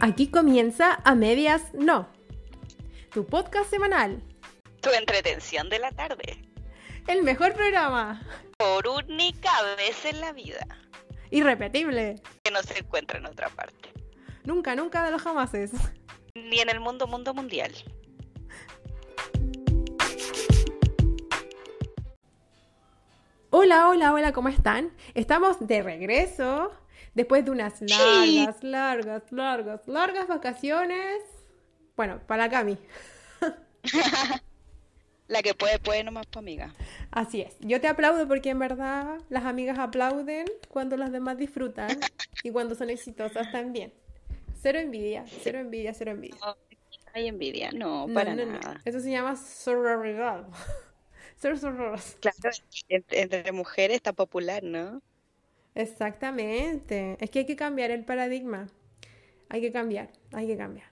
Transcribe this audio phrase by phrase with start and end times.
[0.00, 2.08] Aquí comienza A Medias No,
[3.12, 4.22] tu podcast semanal,
[4.80, 6.42] Tu entretención de la tarde.
[7.06, 8.22] el mejor programa,
[8.56, 10.66] Por única vez en la vida.
[11.30, 13.92] irrepetible, Que no se encuentra en otra parte.
[14.44, 15.72] nunca, nunca de los jamases.
[16.34, 17.72] Ni en el mundo, mundo mundial.
[23.50, 24.92] Hola, hola, hola, ¿cómo están?
[25.14, 26.72] Estamos de regreso
[27.14, 31.22] después de unas largas, largas, largas, largas vacaciones.
[31.96, 32.78] Bueno, para Cami.
[35.28, 36.74] La que puede, puede nomás tu amiga.
[37.12, 37.56] Así es.
[37.60, 42.00] Yo te aplaudo porque en verdad las amigas aplauden cuando las demás disfrutan
[42.42, 43.92] y cuando son exitosas también.
[44.60, 46.36] Cero envidia, cero envidia, cero envidia.
[46.44, 46.56] No,
[47.14, 48.52] hay envidia, no, para no, no.
[48.52, 48.80] nada.
[48.84, 50.48] Eso se llama sororidad.
[51.36, 52.16] Ser sororos.
[52.20, 52.36] Claro,
[52.88, 55.00] entre mujeres está popular, ¿no?
[55.74, 57.16] Exactamente.
[57.20, 58.66] Es que hay que cambiar el paradigma.
[59.48, 60.86] Hay que cambiar, hay que cambiar.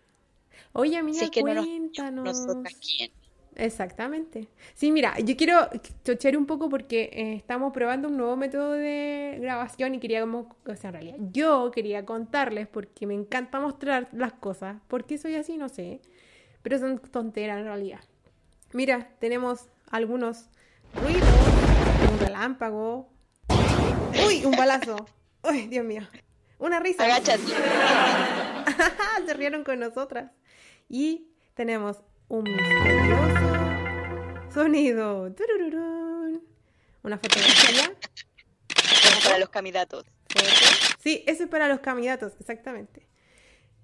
[0.72, 2.46] Oye, amiga, no nos- cuéntanos.
[2.80, 3.10] Quién.
[3.56, 4.46] Exactamente.
[4.74, 5.68] Sí, mira, yo quiero
[6.04, 10.76] chochear un poco porque eh, estamos probando un nuevo método de grabación y queríamos, o
[10.76, 14.76] sea, en realidad, yo quería contarles porque me encanta mostrar las cosas.
[14.86, 15.56] ¿Por qué soy así?
[15.56, 16.00] No sé.
[16.62, 18.00] Pero son tonteras en realidad.
[18.72, 20.50] Mira, tenemos algunos
[20.94, 21.28] ruidos,
[22.12, 23.08] un relámpago.
[24.26, 24.44] ¡Uy!
[24.44, 25.06] Un balazo.
[25.42, 26.02] ¡Uy, Dios mío!
[26.58, 27.04] Una risa.
[27.04, 27.42] Agáchate.
[29.26, 30.30] Se rieron con nosotras.
[30.88, 35.34] Y tenemos un misterioso sonido.
[37.02, 37.92] Una fotografía.
[37.94, 40.04] Como para los candidatos.
[40.28, 40.44] Foto.
[40.98, 43.06] Sí, eso es para los candidatos, exactamente.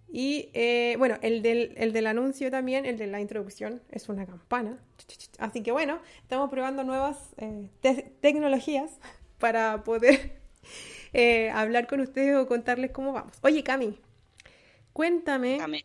[0.08, 4.27] Y eh, bueno, el del, el del anuncio también, el de la introducción, es una
[4.27, 4.78] campana.
[5.38, 8.91] Así que bueno, estamos probando nuevas eh, te- tecnologías
[9.39, 10.41] para poder
[11.13, 13.37] eh, hablar con ustedes o contarles cómo vamos.
[13.43, 13.99] Oye, Cami,
[14.93, 15.59] cuéntame.
[15.59, 15.85] Dame.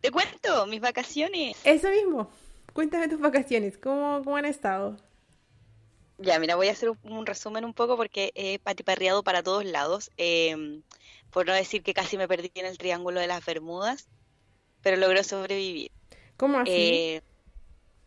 [0.00, 1.56] Te cuento, mis vacaciones.
[1.64, 2.30] Eso mismo.
[2.72, 3.78] Cuéntame tus vacaciones.
[3.78, 4.96] ¿Cómo, cómo han estado?
[6.18, 9.64] Ya, mira, voy a hacer un, un resumen un poco porque he patiparreado para todos
[9.64, 10.10] lados.
[10.16, 10.82] eh,
[11.32, 14.06] por no decir que casi me perdí en el Triángulo de las Bermudas,
[14.82, 15.90] pero logré sobrevivir.
[16.36, 16.70] ¿Cómo así?
[16.70, 17.22] Eh,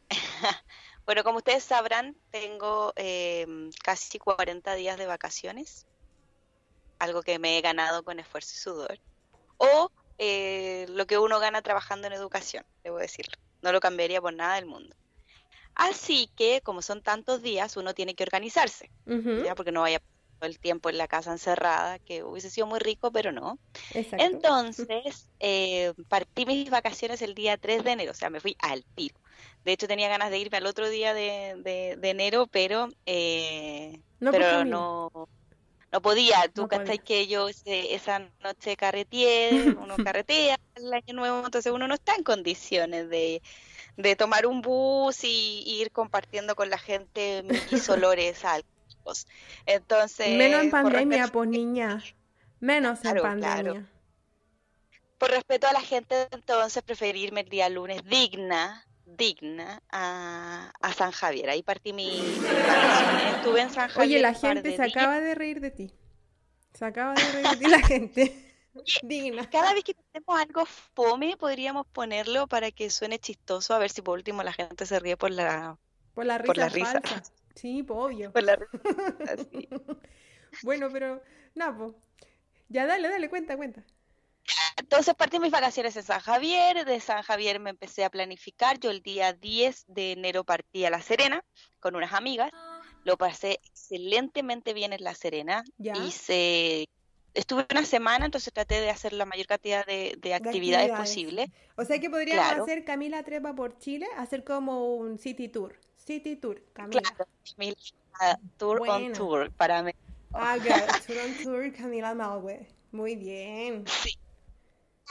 [1.05, 3.45] bueno, como ustedes sabrán, tengo eh,
[3.83, 5.85] casi 40 días de vacaciones,
[6.99, 8.99] algo que me he ganado con esfuerzo y sudor,
[9.57, 13.35] o eh, lo que uno gana trabajando en educación, debo decirlo.
[13.61, 14.95] No lo cambiaría por nada del mundo.
[15.75, 19.55] Así que, como son tantos días, uno tiene que organizarse, ¿ya?
[19.55, 20.01] Porque no vaya
[20.45, 23.57] todo el tiempo en la casa encerrada, que hubiese sido muy rico, pero no.
[23.93, 24.17] Exacto.
[24.25, 28.83] Entonces, eh, partí mis vacaciones el día 3 de enero, o sea, me fui al
[28.95, 29.15] tiro.
[29.63, 33.99] De hecho, tenía ganas de irme al otro día de, de- de enero, pero, eh,
[34.19, 35.11] No, pero no,
[35.91, 36.47] no podía.
[36.53, 36.97] Tú No podía.
[36.97, 42.23] que yo esa noche carreteé, uno carretea el año nuevo, entonces uno no está en
[42.23, 43.41] condiciones de,
[43.97, 48.45] de tomar un bus y, y ir compartiendo con la gente mis olores
[49.65, 52.03] Entonces, Menos en pandemia, pues niña.
[52.59, 53.61] Menos en Claro, pandemia.
[53.63, 53.85] claro.
[55.17, 60.93] Por respeto a la gente, entonces preferí irme el día lunes digna, digna, a, a
[60.93, 61.49] San Javier.
[61.49, 62.19] Ahí partí mi.
[63.37, 64.95] Estuve en San Javier Oye, la gente se días.
[64.95, 65.93] acaba de reír de ti.
[66.73, 68.41] Se acaba de reír de ti la gente.
[69.03, 69.49] Digna.
[69.49, 74.01] Cada vez que tenemos algo fome, podríamos ponerlo para que suene chistoso, a ver si
[74.01, 75.77] por último la gente se ríe por la,
[76.13, 77.01] Por la risa por la risa.
[77.01, 77.23] falsa.
[77.55, 78.31] Sí, pues obvio.
[78.31, 78.69] por la risa.
[79.33, 79.67] Así.
[80.61, 81.21] Bueno, pero
[81.55, 81.93] nada, pues.
[82.69, 83.83] Ya dale, dale, cuenta, cuenta.
[84.77, 88.91] Entonces partí mis vacaciones en San Javier, de San Javier me empecé a planificar, yo
[88.91, 91.43] el día 10 de enero partí a La Serena
[91.79, 92.51] con unas amigas,
[93.05, 95.95] lo pasé excelentemente bien en La Serena, Ya.
[95.95, 96.85] hice,
[97.33, 100.91] estuve una semana, entonces traté de hacer la mayor cantidad de, de actividades actividades.
[100.91, 101.51] posible.
[101.77, 102.63] O sea que podríamos Claro.
[102.63, 105.79] hacer Camila Trepa por Chile, hacer como un city tour.
[106.05, 107.01] City tour, Camila.
[107.01, 107.25] Claro,
[107.57, 107.73] mi
[108.21, 109.91] ah, tour on tour para mí.
[110.33, 110.57] Ah,
[111.07, 112.67] tour on tour, Camila Malwe.
[112.91, 113.85] Muy bien.
[113.87, 114.17] Sí.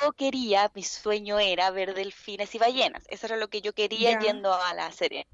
[0.01, 3.05] Yo quería, mi sueño era ver delfines y ballenas.
[3.09, 5.27] Eso era lo que yo quería yendo a La Serena.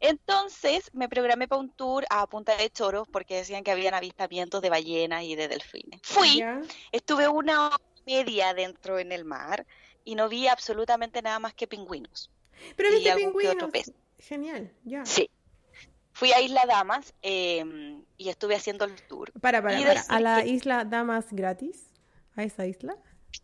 [0.00, 4.60] Entonces me programé para un tour a Punta de Choros porque decían que habían avistamientos
[4.62, 6.00] de ballenas y de delfines.
[6.02, 6.44] Fui,
[6.92, 9.66] estuve una hora y media dentro en el mar
[10.04, 12.30] y no vi absolutamente nada más que pingüinos.
[12.76, 13.72] Pero viste algún que otro pingüinos.
[13.72, 14.03] pez.
[14.18, 15.04] Genial, ya.
[15.04, 15.30] Sí.
[16.12, 19.32] Fui a Isla Damas eh, y estuve haciendo el tour.
[19.40, 20.00] Para, para, para.
[20.08, 21.90] ¿A la que- isla Damas gratis?
[22.36, 22.96] ¿A esa isla?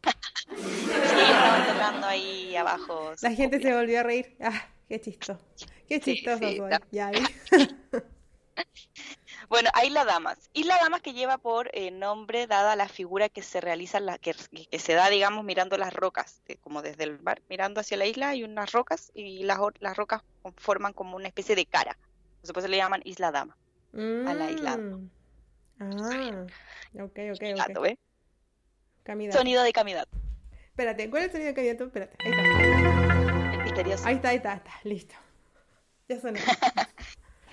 [0.50, 3.12] Sí, estaban tocando ahí abajo.
[3.22, 4.36] La gente se volvió a reír.
[4.40, 5.40] Ah, qué chistoso.
[5.88, 7.10] Qué Sí, chistoso sí, está- Ya
[9.50, 10.48] Bueno, Isla Damas.
[10.54, 14.32] Isla Damas que lleva por eh, nombre dada la figura que se realiza, la, que,
[14.70, 18.28] que se da, digamos, mirando las rocas, como desde el mar, mirando hacia la isla,
[18.28, 20.22] hay unas rocas y las, las rocas
[20.56, 21.98] forman como una especie de cara.
[22.36, 23.56] Entonces, por eso le llaman Isla Dama.
[23.92, 24.76] A la isla.
[24.76, 25.10] Mm.
[25.80, 26.46] Ah,
[27.02, 27.86] ok, ok, Gato, ok.
[27.86, 27.98] ¿eh?
[29.32, 30.16] Sonido de camidato.
[30.68, 31.84] Espérate, ¿cuál es el sonido de camidato?
[31.86, 33.64] Espérate, ahí está.
[33.64, 34.06] Misterioso.
[34.06, 35.14] Ahí está, ahí está, ahí está, listo.
[36.08, 36.38] Ya sonó.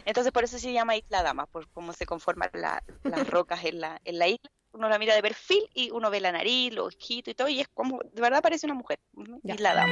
[0.07, 3.81] Entonces por eso se llama Isla Dama, por cómo se conforman la- las rocas en
[3.81, 4.49] la, en la isla.
[4.71, 7.59] Uno la mira de perfil y uno ve la nariz, los ojitos y todo, y
[7.59, 8.99] es como, de verdad parece una mujer.
[9.43, 9.55] Ya.
[9.55, 9.87] Isla Dama.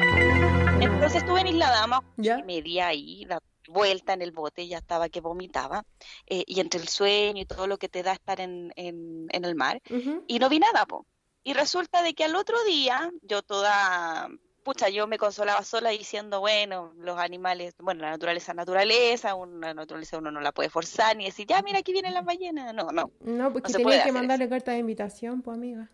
[0.79, 2.39] Entonces estuve en Isla Dama, ¿Ya?
[2.39, 5.83] y media ahí, dando vuelta en el bote, ya estaba que vomitaba,
[6.27, 9.43] eh, y entre el sueño y todo lo que te da estar en, en, en
[9.45, 9.81] el mar,
[10.27, 11.05] y no vi nada, po.
[11.43, 14.29] Y resulta de que al otro día, yo toda,
[14.65, 19.73] pucha, yo me consolaba sola diciendo, bueno, los animales, bueno, la naturaleza es naturaleza, una
[19.73, 22.73] naturaleza uno no la puede forzar, ni decir, ya, mira, aquí vienen las ballenas.
[22.73, 25.89] No, no, No, porque se tenía puede que mandarle carta de invitación, pues amiga.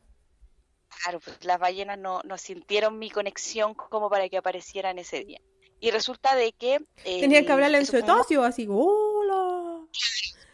[1.04, 5.40] claro, pues las ballenas no, no sintieron mi conexión como para que aparecieran ese día.
[5.80, 6.80] Y resulta de que...
[7.04, 9.86] Tenías el- que hablarle en un cetáceo, así, hola.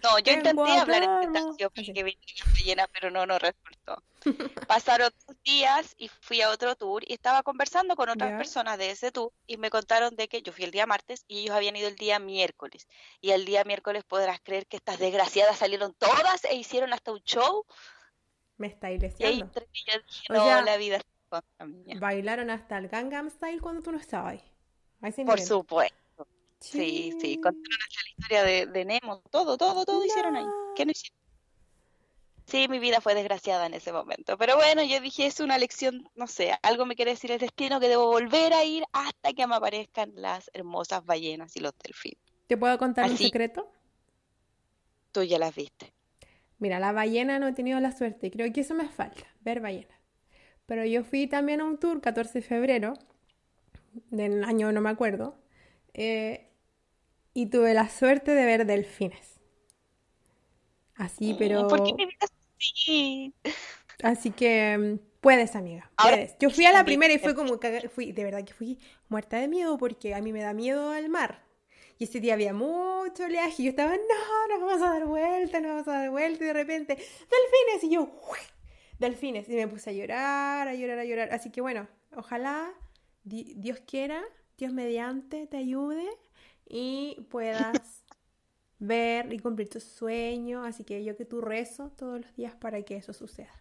[0.08, 4.04] No, yo intenté hablar en cetáceo para que viniera la ballena, pero no, no resultó.
[4.68, 8.92] Pasaron dos días y fui a otro tour y estaba conversando con otras personas de
[8.92, 11.76] ese tour y me contaron de que yo fui el día martes y ellos habían
[11.76, 12.88] ido el día miércoles.
[13.22, 17.20] Y el día miércoles podrás creer que estas desgraciadas salieron todas e hicieron hasta un
[17.20, 17.66] show
[18.58, 19.46] Me y deseando.
[19.46, 21.98] entre ellas dije, O no, sea, la vida es cosa mía".
[22.00, 25.24] Bailaron hasta el Gangnam Style cuando tú no estabas ahí.
[25.26, 26.07] Por supuesto.
[26.60, 30.46] Sí, sí, contaron hasta la historia de, de Nemo, todo, todo, todo hicieron ahí.
[30.76, 31.18] ¿Qué no hicieron?
[32.48, 34.38] Sí, mi vida fue desgraciada en ese momento.
[34.38, 37.80] Pero bueno, yo dije, es una lección, no sé, algo me quiere decir el destino
[37.80, 42.24] que debo volver a ir hasta que me aparezcan las hermosas ballenas y los delfines.
[42.48, 43.70] ¿Te puedo contar un secreto?
[45.12, 45.94] Tú ya las viste.
[46.58, 48.32] Mira, la ballena no he tenido la suerte.
[48.32, 50.00] Creo que eso me falta, ver ballenas.
[50.66, 52.94] Pero yo fui también a un tour 14 de febrero,
[54.10, 55.36] del año no me acuerdo,
[55.98, 56.50] eh,
[57.34, 59.40] y tuve la suerte de ver delfines.
[60.96, 61.66] Así, pero...
[61.66, 63.34] Mm, ¿Por qué mi vida es así?
[64.02, 66.38] Así que mm, puedes, amiga, Ahora, puedes.
[66.40, 67.60] Yo fui a la primera y fue como,
[67.94, 68.80] fui, de verdad que fui
[69.10, 71.44] muerta de miedo porque a mí me da miedo al mar.
[72.00, 75.60] Y ese día había mucho oleaje y yo estaba, no, nos vamos a dar vuelta,
[75.60, 78.40] nos vamos a dar vuelta y de repente, delfines y yo, ¡uy!
[79.00, 79.50] delfines.
[79.50, 81.30] Y me puse a llorar, a llorar, a llorar.
[81.32, 82.72] Así que bueno, ojalá
[83.24, 84.24] di- Dios quiera,
[84.58, 86.06] Dios mediante te ayude
[86.66, 88.04] y puedas
[88.80, 90.66] ver y cumplir tus sueños.
[90.66, 93.54] Así que yo que tú rezo todos los días para que eso suceda.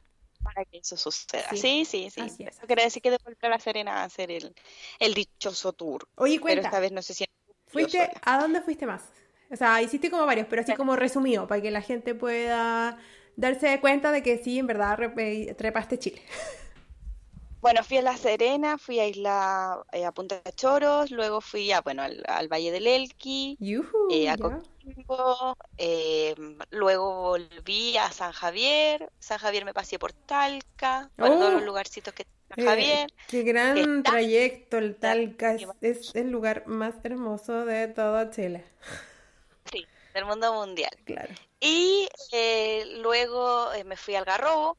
[0.43, 1.49] Para que eso suceda.
[1.51, 2.45] Sí, Sí, sí, sí.
[2.45, 4.55] Eso quiere decir que debo volver a la Serena a hacer el,
[5.01, 6.09] el dichoso tour.
[6.17, 7.25] Oye, Pero cuenta, esta vez no sé si
[7.67, 8.11] ¿fuiste.
[8.23, 9.03] ¿a dónde fuiste más?
[9.51, 12.99] O sea, hiciste como varios, pero así como resumido, para que la gente pueda
[13.37, 16.23] darse cuenta de que sí, en verdad, eh, trepaste Chile.
[17.67, 21.81] Bueno, fui a La Serena, fui a Isla, eh, a Punta Choros, luego fui a,
[21.81, 23.61] bueno, al, al Valle del Elqui,
[24.07, 24.37] eh, a.
[24.39, 26.37] Coquimbo, eh,
[26.71, 31.65] luego volví a San Javier, San Javier me pasé por Talca, bueno, todos los Oh,
[31.65, 36.69] lugarcitos que está eh, San Javier, qué gran está trayecto, el Talca es, el lugar
[36.69, 38.65] más hermoso de todo Chile.
[39.65, 40.91] sí, del mundo mundial.
[41.05, 41.35] Claro.
[41.61, 44.79] Y eh, luego eh, me fui al Garrobo,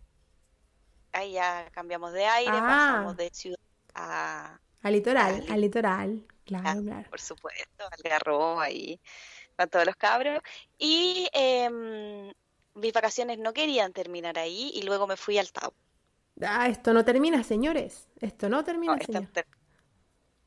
[1.11, 3.59] ahí ya cambiamos de aire, pasamos Ah, de ciudad
[3.95, 7.09] a, al litoral, al al litoral, claro, claro.
[7.09, 8.99] por supuesto, Algarrobo ahí
[9.57, 10.41] con todos los cabros.
[10.77, 12.31] Y em,
[12.75, 15.73] mis vacaciones no querían terminar ahí y luego me fui al Tao.
[16.41, 18.07] Ah, esto no termina, señores.
[18.21, 19.23] Esto no No, termina, esto, señor.
[19.23, 19.47] no ter-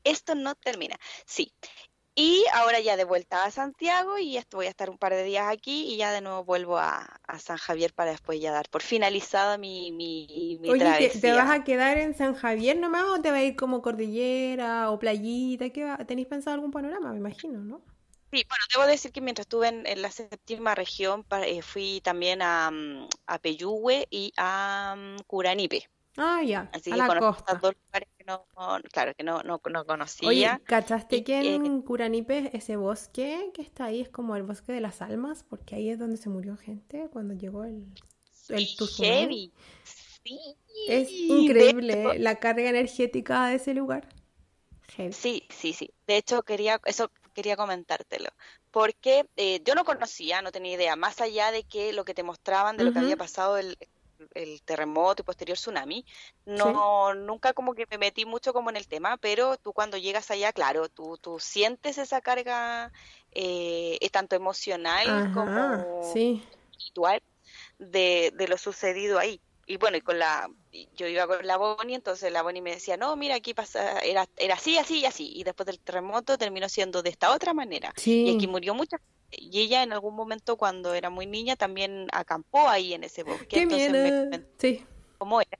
[0.03, 0.97] esto no termina.
[1.25, 1.53] Sí.
[2.13, 5.23] Y ahora ya de vuelta a Santiago y esto voy a estar un par de
[5.23, 8.69] días aquí y ya de nuevo vuelvo a, a San Javier para después ya dar
[8.69, 13.05] por finalizada mi, mi, mi Oye, ¿te, te vas a quedar en San Javier nomás
[13.05, 15.69] o te va a ir como cordillera o playita?
[15.69, 15.97] ¿Qué va?
[15.99, 17.11] ¿Tenéis pensado algún panorama?
[17.11, 17.81] Me imagino, ¿no?
[18.33, 22.41] Sí, bueno, debo decir que mientras estuve en, en la séptima región eh, fui también
[22.41, 25.89] a, mm, a Peyúgue y a mm, Curanipe.
[26.17, 27.53] Ah, ya, Así a que la costa.
[27.61, 28.45] dos lugares que no,
[28.91, 29.85] claro, que no, no, no
[30.23, 30.61] Oye, conocía.
[30.65, 34.71] ¿cachaste Y que eh, en Curanipe ese bosque que está ahí es como el bosque
[34.71, 35.43] de las almas?
[35.43, 37.85] Porque ahí es donde se murió gente cuando llegó el,
[38.49, 39.51] el heavy.
[40.85, 41.27] Es Sí,
[41.57, 44.07] de increíble la carga energética de ese lugar.
[44.95, 45.13] Heavy.
[45.13, 45.93] sí, sí, sí.
[46.07, 48.29] De hecho, quería, eso quería comentártelo.
[48.71, 52.23] Porque eh, yo no conocía, no tenía idea, más allá de que lo que te
[52.23, 53.77] mostraban de lo que había pasado el,
[54.33, 56.05] el terremoto y posterior tsunami,
[56.45, 56.45] Sí.
[56.45, 60.31] no, nunca como que me metí mucho como en el tema, pero tú cuando llegas
[60.31, 62.91] allá, claro, tú, tú sientes esa carga
[63.31, 66.43] eh, tanto emocional Ajá, como, sí.
[66.71, 67.21] espiritual
[67.79, 69.39] de, de lo sucedido ahí
[69.71, 70.49] y bueno, y con la,
[70.97, 74.27] yo iba con la Bonnie, entonces la Bonnie me decía, no, mira, aquí pasa, era,
[74.35, 77.93] era así, así y así, y después del terremoto terminó siendo de esta otra manera,
[78.05, 78.97] y aquí murió mucha
[79.31, 83.47] y ella en algún momento cuando era muy niña también acampó ahí en ese bosque,
[83.47, 84.29] Qué entonces miedo.
[84.29, 84.85] me Sí.
[85.17, 85.59] cómo era,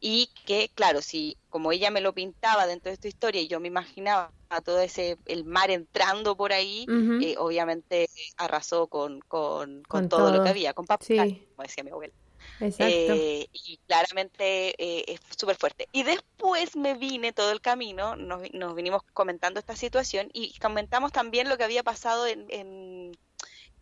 [0.00, 3.60] y que claro, si como ella me lo pintaba dentro de esta historia y yo
[3.60, 4.32] me imaginaba
[4.64, 6.86] todo ese, el mar entrando por ahí,
[7.22, 11.46] eh, obviamente arrasó con, con, con Con todo, lo que había, con papá, Sí.
[11.54, 12.12] como decía mi abuela.
[12.60, 12.84] Exacto.
[12.84, 15.88] Eh, y claramente eh, es súper fuerte.
[15.92, 21.12] Y después me vine todo el camino, nos, nos vinimos comentando esta situación y comentamos
[21.12, 23.12] también lo que había pasado en, en,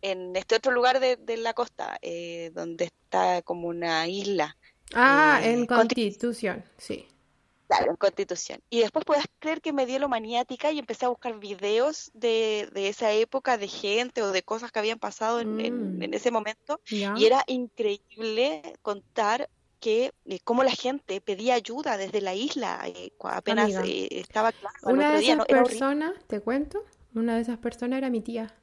[0.01, 4.55] en este otro lugar de, de la costa, eh, donde está como una isla,
[4.93, 7.07] ah, en Constitución, sí.
[7.69, 8.59] Claro, en Constitución.
[8.69, 12.67] Y después puedes creer que me dio lo maniática y empecé a buscar videos de,
[12.73, 16.01] de esa época, de gente o de cosas que habían pasado en, en- Mm.
[16.03, 16.81] en ese momento.
[17.15, 19.49] Y era increíble contar
[19.79, 24.75] que eh, cómo la gente pedía ayuda desde la isla eh, apenas eh, estaba claro
[24.83, 26.83] Una de esas personas, te cuento,
[27.15, 28.53] una de esas personas era mi tía.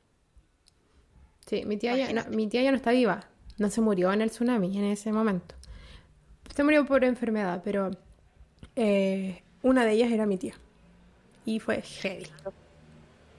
[1.46, 3.24] Sí, mi tía, ya, no, mi tía ya no está viva.
[3.56, 5.54] No se murió en el tsunami en ese momento.
[6.54, 7.90] Se murió por enfermedad, pero
[8.76, 10.54] eh, una de ellas era mi tía.
[11.44, 12.26] Y fue heavy.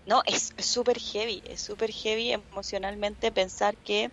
[0.06, 4.10] No, es súper heavy, es súper heavy emocionalmente pensar que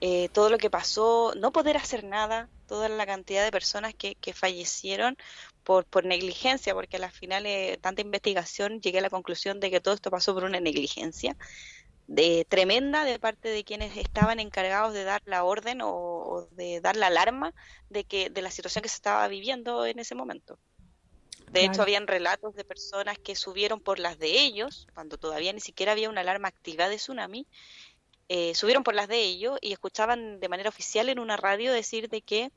[0.00, 4.14] eh, todo lo que pasó, no poder hacer nada, toda la cantidad de personas que,
[4.14, 5.16] que fallecieron
[5.64, 9.80] por, por negligencia, porque al final eh, tanta investigación llegué a la conclusión de que
[9.80, 11.36] todo esto pasó por una negligencia
[12.06, 16.80] de tremenda de parte de quienes estaban encargados de dar la orden o, o de
[16.80, 17.54] dar la alarma
[17.90, 20.58] de que de la situación que se estaba viviendo en ese momento.
[21.52, 25.60] De hecho, habían relatos de personas que subieron por las de ellos, cuando todavía ni
[25.60, 27.46] siquiera había una alarma activa de tsunami,
[28.30, 32.08] eh, subieron por las de ellos y escuchaban de manera oficial en una radio decir
[32.08, 32.50] de que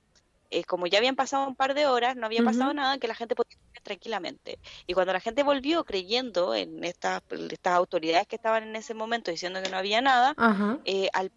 [0.50, 3.16] eh, como ya habían pasado un par de horas, no había pasado nada, que la
[3.16, 4.60] gente podía tranquilamente.
[4.88, 9.32] Y cuando la gente volvió creyendo en estas, estas autoridades que estaban en ese momento
[9.32, 10.80] diciendo que no había nada, Ajá.
[10.84, 11.32] eh, al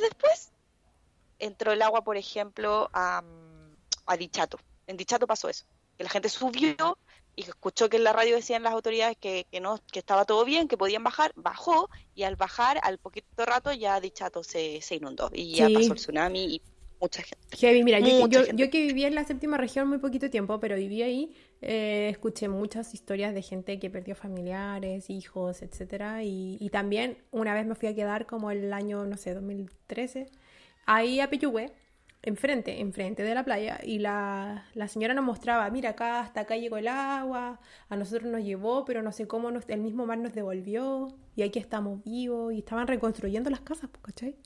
[0.00, 0.52] después
[1.38, 3.22] entró el agua, por ejemplo, a,
[4.06, 4.58] a Dichato.
[4.86, 5.64] En Dichato pasó eso,
[5.96, 6.98] que la gente subió
[7.36, 10.44] y escuchó que en la radio decían las autoridades que, que no, que estaba todo
[10.44, 14.96] bien, que podían bajar, bajó y al bajar, al poquito rato ya Dichato se, se
[14.96, 16.62] inundó y ya pasó el tsunami y
[17.00, 17.56] mucha gente.
[17.56, 18.62] Heavy, mira, yo, yo, gente.
[18.62, 22.48] yo que viví en la séptima región muy poquito tiempo, pero viví ahí, eh, escuché
[22.48, 27.88] muchas historias de gente que perdió familiares, hijos, etcétera, y, también una vez me fui
[27.88, 30.26] a quedar como el año, no sé, 2013,
[30.86, 31.28] ahí a
[32.22, 36.56] enfrente, enfrente de la playa, y la, la señora nos mostraba, mira, acá hasta acá
[36.56, 40.18] llegó el agua, a nosotros nos llevó, pero no sé cómo nos- el mismo mar
[40.18, 44.36] nos devolvió, y aquí estamos vivos, y estaban reconstruyendo las casas, pues, ¿cachai?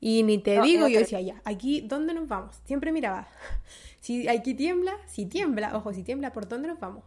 [0.00, 2.56] Y ni te No, digo, yo decía, ya, aquí, ¿dónde nos vamos?
[2.64, 3.28] Siempre miraba,
[4.00, 7.04] si aquí tiembla, si tiembla, ojo, si tiembla, ¿por dónde nos vamos?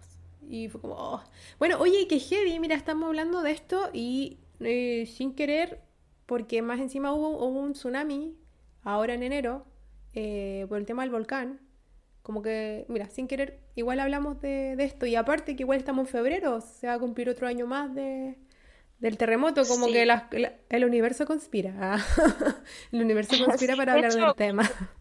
[0.49, 1.23] Y fue como, oh.
[1.59, 5.79] bueno, oye, qué heavy, mira, estamos hablando de esto y eh, sin querer,
[6.25, 8.35] porque más encima hubo, hubo un tsunami
[8.83, 9.65] ahora en enero
[10.15, 11.59] eh, por el tema del volcán.
[12.23, 16.07] Como que, mira, sin querer, igual hablamos de, de esto y aparte que igual estamos
[16.07, 18.35] en febrero, se va a cumplir otro año más de,
[18.99, 19.93] del terremoto, como Sí.
[19.93, 21.73] que la- la- el universo conspira.
[22.91, 24.63] el universo conspira Sí, para hablar del tema.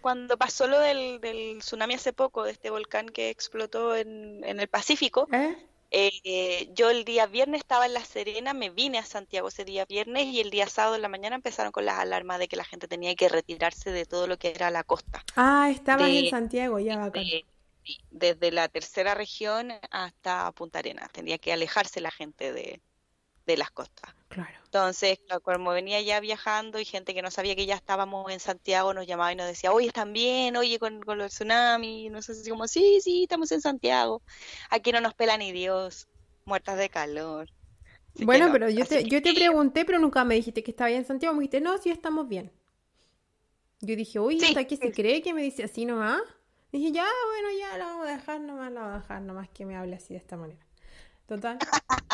[0.00, 4.60] Cuando pasó lo del, del tsunami hace poco, de este volcán que explotó en, en
[4.60, 5.56] el Pacífico, ¿Eh?
[5.90, 9.86] Eh, yo el día viernes estaba en La Serena, me vine a Santiago ese día
[9.86, 12.64] viernes y el día sábado en la mañana empezaron con las alarmas de que la
[12.64, 16.30] gente tenía que retirarse de todo lo que era la costa, Ah, estabas en de,
[16.30, 17.24] Santiago, ya bacán.
[17.24, 17.46] de-
[18.10, 22.82] desde la tercera región hasta Punta Arenas, tenía que alejarse la gente de,
[23.52, 24.14] de las costas.
[24.28, 24.58] Claro.
[24.64, 28.92] Entonces, como venía ya viajando y gente que no sabía que ya estábamos en Santiago
[28.94, 30.56] nos llamaba y nos decía, oye, ¿están bien?
[30.56, 32.06] Oye, con, con lo del tsunami.
[32.06, 34.22] Y nosotros así como, sí, sí, estamos en Santiago.
[34.70, 36.08] Aquí no nos pela ni Dios.
[36.44, 37.48] Muertas de calor.
[38.14, 38.52] Así que Bueno, no.
[38.52, 40.90] pero yo Así te, que yo te sí, pregunté, pero nunca me dijiste que estaba
[40.90, 41.34] en Santiago.
[41.34, 42.52] Me dijiste, no, sí estamos bien.
[43.80, 46.20] Yo dije, uy, sí, ¿hasta aquí se sí, cree que me dice así nomás?
[46.72, 49.66] Dije, ya, bueno, ya la vamos a dejar nomás, la vamos a dejar nomás que
[49.66, 50.64] me hable así de esta manera.
[51.26, 51.58] Total.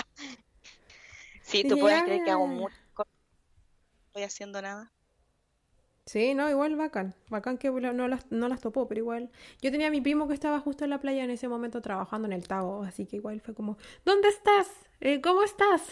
[1.63, 3.05] sí, tú puedes creer que hago mucho, no
[4.09, 4.91] estoy haciendo nada.
[6.07, 7.15] Sí, no, igual bacán.
[7.31, 9.31] Bacán que no las, no las topó, pero igual.
[9.63, 12.27] Yo tenía a mi primo que estaba justo en la playa en ese momento trabajando
[12.27, 14.69] en el Tago, así que igual fue como, ¿dónde estás?
[15.01, 15.83] Eh, ¿cómo estás?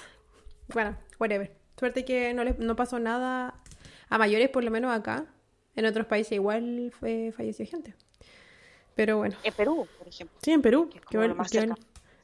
[0.69, 1.57] Bueno, whatever.
[1.79, 3.55] Suerte que no, le, no pasó nada
[4.11, 5.25] a mayores, por lo menos acá.
[5.75, 7.95] En otros países igual fue, falleció gente.
[8.95, 9.37] Pero bueno.
[9.43, 10.91] En Perú, por ejemplo, Sí, en Perú.
[10.91, 11.73] que es como lo más que.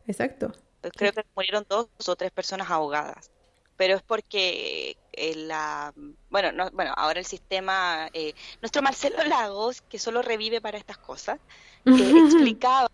[0.07, 0.53] Exacto.
[0.81, 3.31] Creo que murieron dos o tres personas ahogadas.
[3.77, 5.93] Pero es porque eh, la,
[6.31, 10.99] bueno, no, bueno, ahora el sistema, eh, nuestro Marcelo Lagos, que solo revive para estas
[10.99, 11.39] cosas,
[11.87, 12.89] explicaba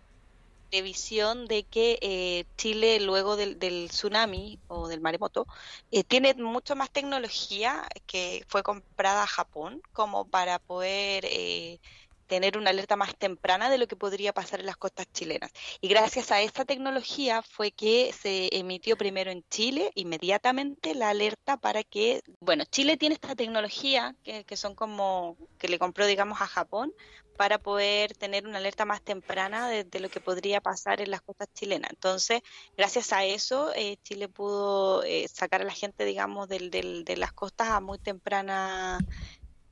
[0.81, 3.57] visión de que eh, Chile luego del,
[3.89, 5.47] tsunami o del maremoto
[5.91, 11.79] eh, tiene mucho más tecnología que fue comprada a Japón como para poder eh,
[12.27, 15.51] tener una alerta más temprana de lo que podría pasar en las costas chilenas.
[15.81, 21.57] Y gracias a esta tecnología fue que se emitió primero en Chile inmediatamente la alerta
[21.57, 26.41] para que, bueno, Chile tiene esta tecnología que, que son como que le compró, digamos,
[26.41, 26.93] a Japón
[27.35, 31.49] para poder tener una alerta más temprana de, lo que podría pasar en las costas
[31.53, 31.91] chilenas.
[31.91, 32.41] Entonces,
[32.77, 37.17] gracias a eso, eh, Chile pudo eh, sacar a la gente, digamos, del, del, de
[37.17, 38.99] las costas a muy temprana,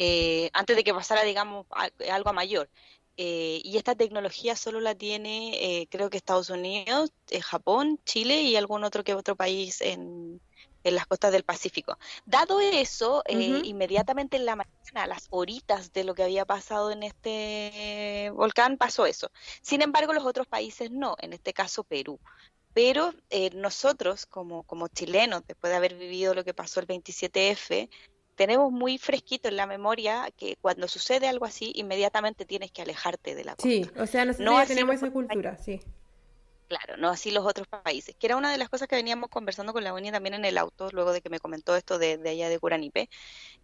[0.03, 1.65] eh, antes de que pasara, digamos,
[2.11, 2.69] algo a mayor.
[3.15, 9.03] y esta tecnología solo la tiene, creo que Estados Unidos, Japón, Chile y algún otro
[9.03, 10.41] que otro país en,
[10.83, 11.97] en las costas del Pacífico.
[12.25, 16.91] Dado eso, eh, inmediatamente en la mañana, a las horitas de lo que había pasado
[16.91, 19.31] en este volcán, pasó eso.
[19.61, 22.19] Sin embargo, los otros países no, en este caso Perú.
[22.73, 27.87] Pero eh, nosotros, como, como chilenos, después de haber vivido lo que pasó el 27F,
[28.35, 33.35] tenemos muy fresquito en la memoria que cuando sucede algo así, inmediatamente tienes que alejarte
[33.35, 33.69] de la costa.
[33.69, 35.81] Sí, o sea, nosotros no tenemos esa cultura, sí.
[36.67, 39.73] Claro, no así los otros países, que era una de las cosas que veníamos conversando
[39.73, 42.49] con la UNI también en el auto, luego de que me comentó esto de, allá
[42.49, 43.09] de Curanipe,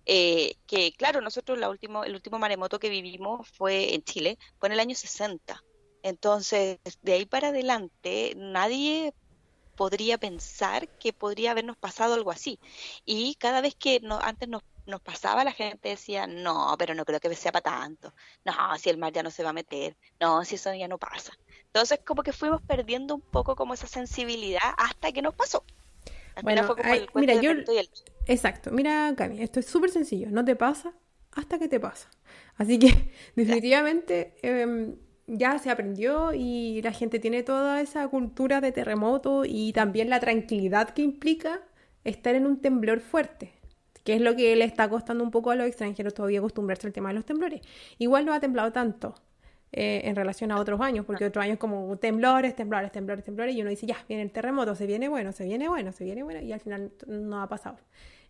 [0.05, 4.67] eh, que claro, nosotros la último, el último maremoto que vivimos fue en Chile, fue
[4.67, 5.63] en el año 60.
[6.03, 9.13] Entonces, de ahí para adelante, nadie
[9.79, 12.59] podría pensar que podría habernos pasado algo así.
[13.05, 17.05] Y cada vez que no, antes nos, nos pasaba, la gente decía, no, pero no
[17.05, 18.13] creo que sea para tanto.
[18.43, 19.95] No, si el mar ya no se va a meter.
[20.19, 21.31] No, si eso ya no pasa.
[21.67, 25.63] Entonces como que fuimos perdiendo un poco como esa sensibilidad hasta que nos pasó.
[26.43, 26.75] bueno,
[27.13, 27.53] mira, yo...
[28.25, 30.93] Exacto, mira Cami, esto es súper sencillo, no te pasa
[31.31, 32.09] hasta que te pasa.
[32.57, 34.97] Así que definitivamente em,
[35.29, 40.19] ya se aprendió y la gente tiene toda esa cultura de terremoto y también la
[40.19, 41.61] tranquilidad que implica
[42.03, 43.53] estar en un temblor fuerte
[44.03, 46.93] que es lo que le está costando un poco a los extranjeros todavía acostumbrarse al
[46.93, 47.61] tema de los temblores.
[47.99, 49.13] Igual no ha temblado tanto,
[49.71, 53.61] eh, en relación a otros años, porque otros años como temblores, temblores, temblores, temblores, y
[53.61, 56.41] uno dice, ya, viene el terremoto, se viene bueno, se viene bueno, se viene bueno,
[56.41, 57.77] y al final no ha pasado.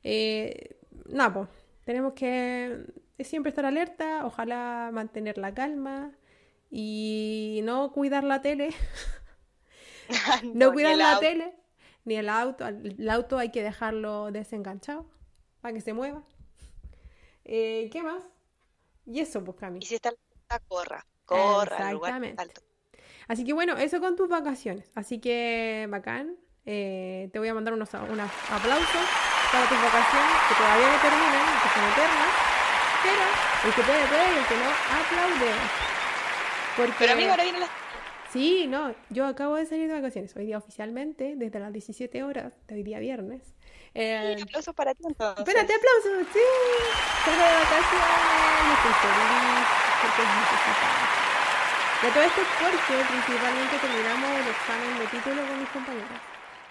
[0.04, 0.76] Eh,
[1.08, 1.50] nada, pues,
[1.86, 2.84] tenemos que
[3.20, 6.12] siempre estar alerta, ojalá mantener la calma
[6.70, 8.70] y no cuidar la tele,
[10.54, 11.56] no, cuidar la tele,
[12.06, 15.06] ni el auto, el auto hay que dejarlo desenganchado
[15.62, 16.24] para que se mueva.
[17.46, 18.24] Eh, ¿Qué más?
[19.06, 19.80] Y eso, pues, Cami.
[19.82, 20.12] Y si está
[20.50, 22.44] la corra corra Exactamente.
[23.28, 24.92] Así que bueno, eso con tus vacaciones.
[24.96, 26.36] Así que bacán.
[26.66, 29.06] Eh, te voy a mandar unos, unos aplausos
[29.52, 32.34] para tus vacaciones que todavía no terminan, que son eternas.
[33.04, 33.24] Pero
[33.66, 35.89] el que puede, puede y el que no, aplaude.
[36.76, 36.94] Porque...
[37.00, 37.68] Pero amigo, ahora viene la...
[38.32, 40.36] Sí, no, yo acabo de salir de vacaciones.
[40.36, 43.42] Hoy día oficialmente, desde las 17 horas de hoy día viernes.
[43.96, 44.38] Eh...
[44.42, 45.40] aplausos para ti entonces.
[45.40, 46.40] Espérate, aplausos, sí.
[47.26, 49.68] Salgo de vacaciones, estoy feliz,
[50.02, 51.10] porque es necesitado.
[52.02, 56.22] De todo esto porque principalmente terminamos el examen de título con mis compañeros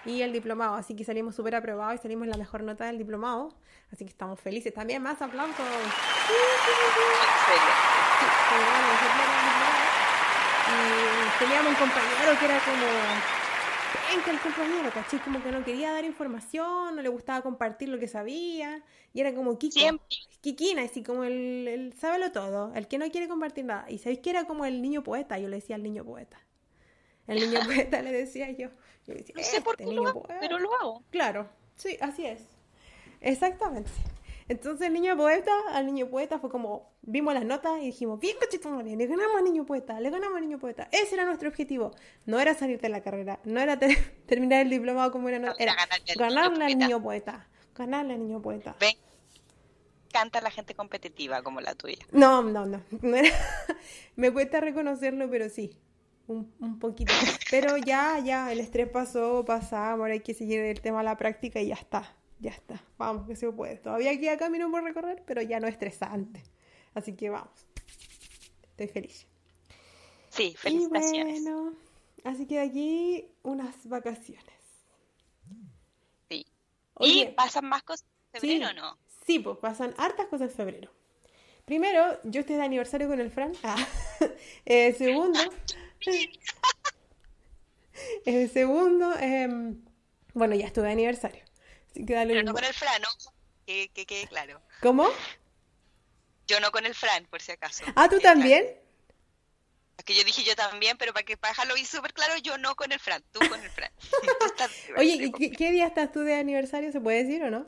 [0.05, 3.53] y el diplomado, así que salimos súper aprobados y salimos la mejor nota del diplomado,
[3.91, 4.73] así que estamos felices.
[4.73, 5.55] También más aplausos.
[6.27, 6.33] Sí,
[10.69, 13.39] Y teníamos un compañero que era como
[14.23, 15.19] que el compañero, ¿cachai?
[15.19, 19.33] Como que no quería dar información, no le gustaba compartir lo que sabía, y era
[19.33, 19.79] como Kiko,
[20.41, 23.85] Kikina, así como el, el sábelo todo, el que no quiere compartir nada.
[23.89, 26.39] Y sabéis que era como el niño poeta, yo le decía al niño poeta.
[27.27, 28.69] El niño poeta le decía yo.
[29.05, 31.03] yo decía, no sé por este qué lo hago, pero lo hago.
[31.11, 32.41] Claro, sí, así es.
[33.21, 33.91] Exactamente.
[34.49, 38.35] Entonces el niño poeta, al niño poeta fue como, vimos las notas y dijimos, bien
[38.39, 40.89] cochetumare, le ganamos al niño poeta, le ganamos al niño poeta.
[40.91, 41.91] Ese era nuestro objetivo.
[42.25, 43.77] No era salir de la carrera, no era
[44.25, 45.75] terminar el diplomado como era, no, era
[46.17, 48.75] ganarle al niño poeta, ganarle al niño poeta.
[48.79, 48.95] Ven,
[50.11, 52.03] canta la gente competitiva como la tuya.
[52.11, 52.81] No, no, no.
[54.15, 55.77] Me cuesta reconocerlo, pero sí.
[56.25, 57.13] Un, un, poquito.
[57.51, 61.17] Pero ya, ya, el estrés pasó, pasamos, ahora hay que seguir el tema a la
[61.17, 63.77] práctica y ya está ya está, vamos, que se puede.
[63.77, 66.43] Todavía queda camino por recorrer, pero ya no es estresante.
[66.93, 67.67] Así que vamos.
[68.71, 69.27] Estoy feliz.
[70.29, 71.39] Sí, felicitaciones.
[71.39, 71.73] Y bueno,
[72.23, 74.45] así que de aquí unas vacaciones.
[76.29, 76.45] Sí.
[77.01, 78.97] ¿Y pasan más cosas en febrero o no?
[79.25, 80.91] Sí, pues pasan hartas cosas en febrero.
[81.65, 83.51] Primero, yo estoy de aniversario con el Fran.
[83.63, 83.85] Ah.
[84.65, 85.39] eh, segundo.
[88.25, 89.75] el segundo, eh,
[90.33, 91.48] bueno, ya estuve de aniversario.
[91.93, 93.01] Pero no con el Fran,
[93.65, 94.61] que, que quede claro.
[94.81, 95.07] ¿Cómo?
[96.47, 97.83] Yo no con el Fran, por si acaso.
[97.95, 98.63] Ah, ¿tú también?
[98.63, 98.89] claro.
[99.97, 102.57] Es que yo dije yo también, pero para que para dejarlo bien súper claro, yo
[102.57, 103.91] no con el Fran, tú con el Fran.
[104.97, 105.31] Oye, ¿y.
[105.31, 106.91] ¿qué, qué día estás tú de aniversario?
[106.93, 107.67] ¿Se puede decir o no?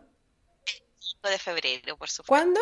[0.97, 2.29] 5 de febrero, por supuesto.
[2.29, 2.61] ¿Cuándo?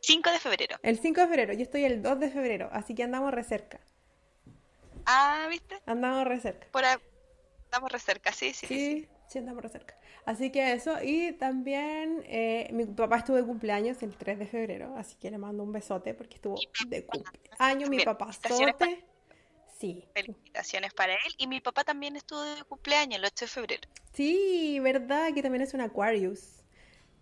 [0.00, 0.76] 5 de febrero.
[0.82, 1.52] El 5 de febrero.
[1.54, 3.80] Yo estoy el 2 de febrero, así que andamos re cerca.
[5.06, 5.80] Ah, ¿viste?
[5.86, 6.66] Andamos re cerca.
[6.70, 6.98] Por ahí
[7.64, 8.76] estamos re cerca, sí, sí, sí.
[8.76, 9.08] sí.
[9.32, 9.98] Re cerca.
[10.24, 14.94] Así que eso, y también eh, mi papá estuvo de cumpleaños el 3 de febrero,
[14.96, 16.56] así que le mando un besote porque estuvo
[16.88, 19.04] de cumpleaños mi papá sote.
[19.78, 21.34] Sí, Felicitaciones para él.
[21.36, 23.88] Y mi papá también estuvo de cumpleaños el 8 de febrero.
[24.12, 26.62] sí, verdad, que también es un Aquarius.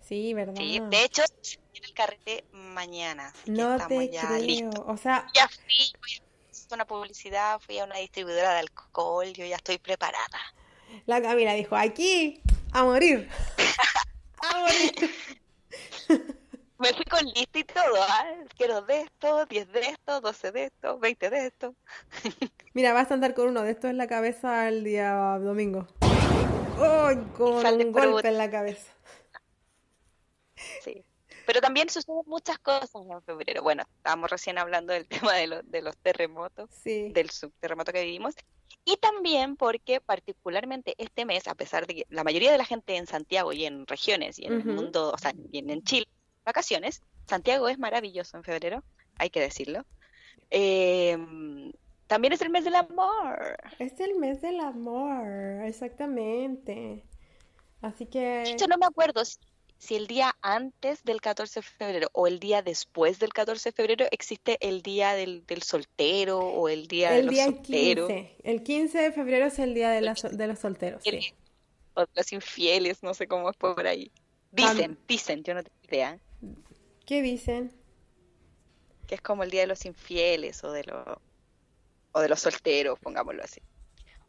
[0.00, 0.54] Sí, verdad.
[0.56, 3.28] Sí, de hecho, se viene el carrete mañana.
[3.28, 4.38] así que No estamos te ya creo.
[4.38, 4.84] listos.
[4.86, 6.12] O sea, Ya fui, fui
[6.70, 10.38] a una publicidad, fui a una distribuidora de alcohol, yo ya estoy preparada.
[11.06, 12.40] La Camila dijo, aquí,
[12.72, 13.28] a morir.
[14.38, 15.10] A morir.
[16.78, 18.26] Me fui con lista y todo, ¿ah?
[18.56, 21.74] Quiero de esto, 10 de esto, 12 de esto, 20 de esto.
[22.74, 25.86] Mira, vas a andar con uno de estos en la cabeza el día domingo.
[26.00, 27.16] ¡Ay!
[27.36, 28.92] con un por golpe en la cabeza.
[30.82, 31.04] Sí.
[31.46, 33.62] Pero también suceden muchas cosas en febrero.
[33.62, 37.10] Bueno, estábamos recién hablando del tema de, los de los terremotos, Sí.
[37.12, 38.34] del subterremoto que vivimos.
[38.84, 42.96] Y también porque particularmente este mes, a pesar de que la mayoría de la gente
[42.96, 46.06] en Santiago y en regiones y en el mundo, o sea, y en, Chile,
[46.44, 48.84] vacaciones, Santiago es maravilloso en febrero,
[49.18, 49.86] hay que decirlo.
[50.50, 51.16] Eh,
[52.06, 53.56] también es el mes del amor.
[53.78, 55.26] Es el mes del amor,
[55.64, 57.04] exactamente.
[57.80, 59.38] Así que, hecho, no me acuerdo si,
[59.84, 63.72] si el día antes del 14 de febrero o el día después del 14 de
[63.72, 68.08] febrero existe el día del, del soltero o el día de el los día solteros
[68.08, 71.34] 15, el 15 de febrero es el día de, la de los solteros, sí.
[71.92, 74.10] o de los infieles, no sé cómo es por ahí.
[74.52, 76.18] Dicen, dicen, yo no tengo idea,
[77.04, 77.70] ¿Qué dicen?
[79.06, 81.18] que es como el día de los infieles o de los
[82.12, 83.60] o de los solteros, pongámoslo así.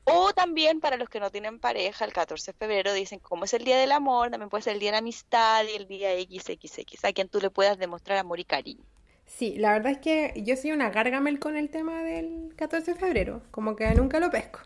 [0.05, 3.53] O también para los que no tienen pareja, el 14 de febrero dicen, como es
[3.53, 6.11] el día del amor, también puede ser el día de la amistad y el día
[6.13, 8.85] XXX, a quien tú le puedas demostrar amor y cariño.
[9.25, 12.99] Sí, la verdad es que yo soy una gargamel con el tema del 14 de
[12.99, 14.59] febrero, como que nunca lo pesco.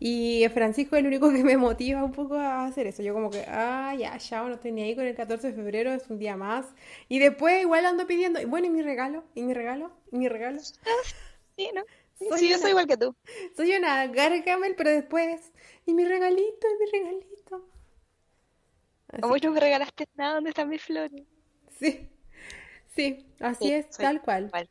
[0.00, 3.02] Y Francisco es el único que me motiva un poco a hacer eso.
[3.02, 5.92] Yo como que, ah, ya, chao, no estoy ni ahí con el 14 de febrero,
[5.92, 6.66] es un día más.
[7.08, 9.24] Y después igual ando pidiendo, y bueno, ¿y mi regalo?
[9.34, 9.92] ¿Y mi regalo?
[10.10, 10.60] ¿Y mi regalo?
[11.56, 11.82] Sí, ¿no?
[12.24, 13.14] Sí, Soy sí, yo soy igual que tú.
[13.56, 15.52] Soy una gargamel, pero después,
[15.86, 16.66] ¿y mi regalito?
[16.68, 17.68] ¿Y mi regalito?
[19.08, 21.22] Así Como no me regalaste nada, ¿dónde están mis flores?
[21.78, 22.08] Sí,
[22.94, 24.46] sí, así Sí, es, tal cual.
[24.46, 24.68] igual.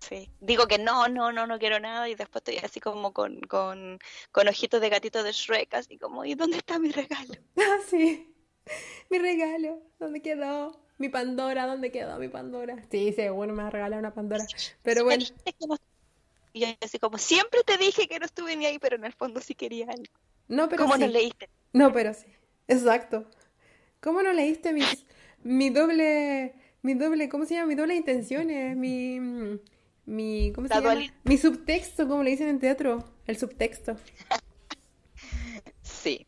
[0.00, 0.30] Sí.
[0.40, 3.98] Digo que no, no, no, no quiero nada y después estoy así como con, con,
[4.32, 7.34] con ojitos de gatito de Shrek, así como, ¿y dónde está mi regalo?
[7.56, 8.34] Ah, sí.
[9.10, 10.80] Mi regalo, ¿dónde quedó?
[10.98, 12.76] Mi Pandora, ¿dónde quedó mi Pandora?
[12.90, 14.44] Sí, seguro me va a regalar una Pandora.
[14.82, 15.76] Pero bueno, dijiste que no-
[16.54, 19.12] Y yo así como, siempre te dije que no estuve ni ahí, pero en el
[19.12, 20.04] fondo sí quería algo.
[20.48, 21.12] no, pero ¿Cómo no sí.
[21.12, 21.50] leíste?
[21.72, 22.26] No, pero sí.
[22.68, 23.28] Exacto.
[24.00, 25.04] ¿Cómo no leíste mis,
[25.42, 27.66] mi doble, mi doble, ¿cómo se llama?
[27.66, 29.18] Mi doble intenciones, mi,
[30.06, 30.92] mi, ¿cómo se La llama?
[30.94, 31.14] dualidad.
[31.24, 33.96] Mi subtexto, como le dicen en teatro, el subtexto.
[35.82, 36.26] Sí.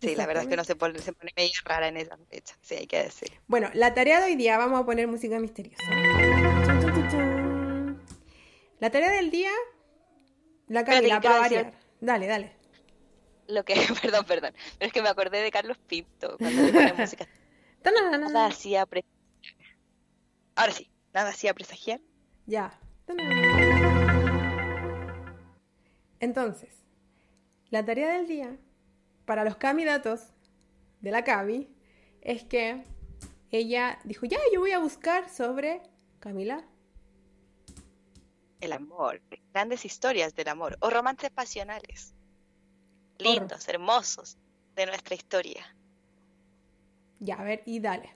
[0.00, 2.56] Sí, la verdad es que uno se pone, se pone medio rara en esa fecha,
[2.62, 3.30] sí, hay que decir.
[3.46, 5.82] Bueno, la tarea de hoy día vamos a poner música misteriosa.
[8.80, 9.50] La tarea del día,
[10.68, 11.74] la que quiero para decir- variar.
[12.00, 12.52] Dale, dale.
[13.46, 16.92] Lo que, perdón, perdón, pero es que me acordé de Carlos Pinto cuando le pone
[16.94, 17.26] música.
[17.84, 19.14] Nada hacía presagiar.
[20.56, 22.00] Ahora sí, nada hacía presagiar.
[22.46, 22.78] Ya.
[26.20, 26.70] Entonces,
[27.70, 28.56] la tarea del día
[29.26, 30.28] para los candidatos
[31.00, 31.68] de la Cami
[32.22, 32.82] es que
[33.50, 35.82] ella dijo, ya, yo voy a buscar sobre
[36.20, 36.64] Camila.
[38.64, 39.20] El amor,
[39.52, 42.14] grandes historias del amor o romances pasionales.
[43.18, 44.36] Lindos, hermosos
[44.74, 45.64] de nuestra historia.
[47.20, 48.10] Ya, a ver, y dale.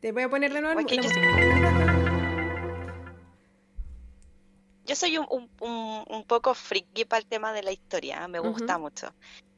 [0.00, 2.56] Te voy a poner de nuevo Ok, la yo- música.
[4.84, 8.28] Yo soy un, un, un- un poco friki para el tema de la historia, ¿eh?
[8.28, 9.08] me gusta mucho.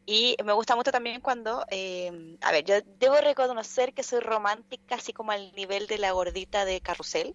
[0.06, 4.94] Y me gusta mucho también cuando, eh, a ver, yo debo reconocer que soy romántica,
[4.94, 7.34] así como al nivel de la gordita de Carrusel,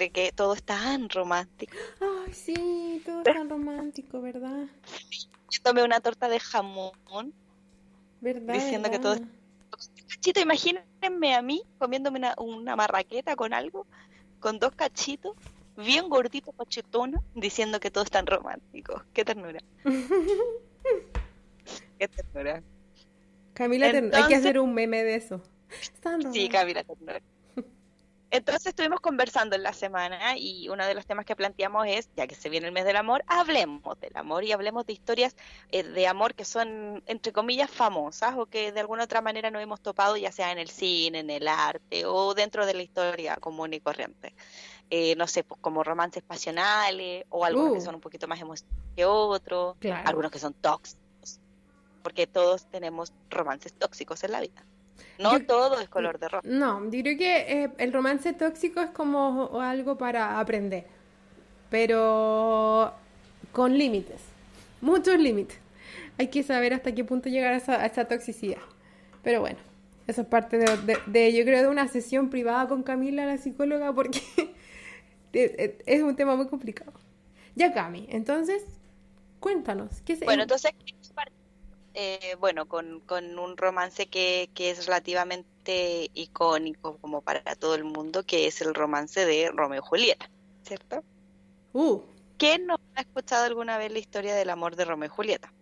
[0.00, 1.76] de que todo es tan romántico.
[2.00, 4.66] Ay, sí, todo es tan romántico, ¿verdad?
[5.50, 7.34] Yo tomé una torta de jamón,
[8.20, 8.54] ¿Verdad?
[8.54, 9.22] Diciendo que todo es-
[10.08, 13.86] cachito, imagínense a mí comiéndome una, una marraqueta con algo,
[14.40, 15.36] con dos cachitos,
[15.76, 19.02] bien gordito, cachetona, diciendo que todo es tan romántico.
[19.12, 19.60] Qué ternura.
[21.98, 22.62] Qué ternura.
[23.52, 25.42] Camila Ternor, hay que hacer un meme de eso.
[26.32, 27.20] Sí, Camila Ternor.
[28.32, 32.28] Entonces estuvimos conversando en la semana y uno de los temas que planteamos es, ya
[32.28, 35.34] que se viene el mes del amor, hablemos del amor y hablemos de historias
[35.70, 39.60] eh, de amor que son, entre comillas, famosas o que de alguna otra manera nos
[39.62, 43.36] hemos topado, ya sea en el cine, en el arte o dentro de la historia
[43.36, 44.32] común y corriente.
[44.90, 47.84] Eh, no sé, pues, como romances pasionales o algunos que uh.
[47.84, 51.40] son un poquito más emocionales que otros, algunos que son tóxicos,
[52.02, 54.64] porque todos tenemos romances tóxicos en la vida.
[55.18, 56.48] No todo es color de rosa.
[56.48, 60.86] No, diría que eh, el romance tóxico es como algo para aprender,
[61.68, 62.92] pero
[63.52, 64.20] con límites,
[64.80, 65.58] muchos límites.
[66.18, 68.60] Hay que saber hasta qué punto llegar a esa, toxicidad.
[69.22, 69.58] Pero bueno,
[70.06, 74.20] eso es parte de, yo creo, de una sesión privada con Camila, la psicóloga, porque
[75.32, 76.92] es un tema muy complicado.
[77.54, 78.62] Ya, Cami, entonces,
[79.40, 80.72] cuéntanos, ¿qué es Bueno, entonces,
[81.94, 87.84] eh, bueno, con, con, un romance que, que, es relativamente icónico como para todo el
[87.84, 90.30] mundo, que es el romance de Romeo y Julieta,
[90.62, 91.02] ¿cierto?
[91.72, 92.00] Uh.
[92.38, 95.52] ¿Quién no ha escuchado alguna vez la historia del amor de Romeo y Julieta?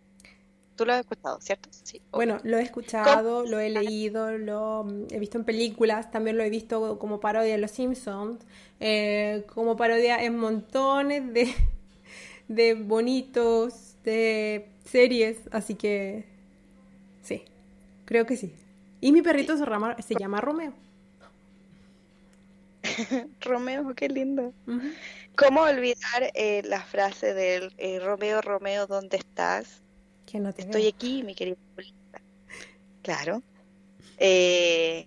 [0.76, 1.68] Tú lo has escuchado, ¿cierto?
[1.72, 2.00] Sí.
[2.12, 6.50] Bueno, lo he escuchado, lo he leído, lo he visto en películas, también lo he
[6.50, 8.46] visto como parodia de Los Simpsons,
[8.78, 11.52] eh, como parodia en montones de,
[12.46, 16.24] de bonitos, de series, así que
[17.22, 17.42] sí,
[18.06, 18.52] creo que sí.
[19.00, 19.64] Y mi perrito se,
[20.02, 20.72] se llama Romeo.
[23.40, 24.52] Romeo, qué lindo.
[25.36, 29.82] ¿Cómo olvidar eh, la frase del eh, Romeo, Romeo, ¿dónde estás?
[30.26, 31.56] Que no te Estoy aquí, mi querida
[33.02, 33.42] Claro.
[34.18, 35.06] Eh,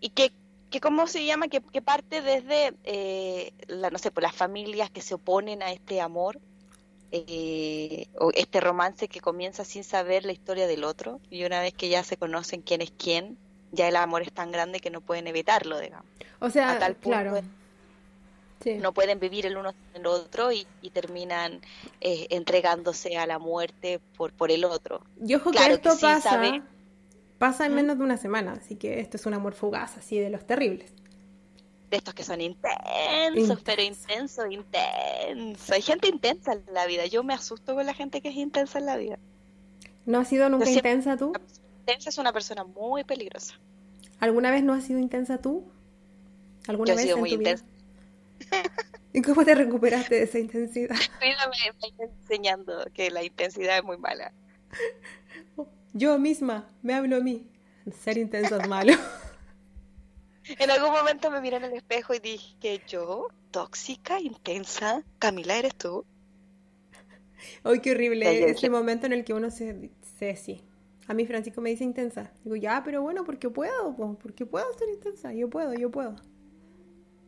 [0.00, 0.32] y que,
[0.70, 1.48] que, ¿cómo se llama?
[1.48, 6.00] Que, que parte desde, la, no sé, por las familias que se oponen a este
[6.00, 6.40] amor
[7.12, 11.90] eh, este romance que comienza sin saber la historia del otro y una vez que
[11.90, 13.36] ya se conocen quién es quién,
[13.70, 16.06] ya el amor es tan grande que no pueden evitarlo, digamos.
[16.40, 17.40] O sea, tal claro.
[18.80, 21.60] No pueden vivir el uno sin el otro y, terminan
[22.00, 25.02] eh, entregándose a la muerte por, por el otro.
[25.24, 26.40] Y ojo que esto pasa,
[27.38, 30.30] pasa en menos de una semana, así que esto es un amor fugaz, así de
[30.30, 30.92] los terribles
[31.92, 35.74] de estos que son intensos, pero intenso, intenso.
[35.74, 37.04] Hay gente intensa en la vida.
[37.04, 39.18] Yo me asusto con la gente que es intensa en la vida.
[40.06, 41.34] ¿No has sido nunca intensa tú?
[41.80, 43.60] Intensa es una persona muy peligrosa.
[44.20, 45.64] ¿Alguna vez no has sido intensa tú?
[46.66, 47.66] ¿Alguna Yo vez he sido muy intensa.
[49.12, 50.96] ¿Y cómo te recuperaste de esa intensidad?
[51.20, 54.32] Me enseñando que la intensidad es muy mala.
[55.92, 57.46] Yo misma me hablo a mí.
[58.02, 58.94] Ser intenso es malo.
[60.58, 65.74] En algún momento me miré en el espejo y dije, yo, tóxica, intensa, Camila, ¿eres
[65.74, 66.04] tú?
[67.64, 70.62] Ay, qué horrible ese momento en el que uno se, se sí.
[71.08, 72.30] A mí Francisco me dice intensa.
[72.44, 75.32] Digo, ya, pero bueno, porque puedo, porque puedo ser intensa.
[75.32, 76.16] Yo puedo, yo puedo.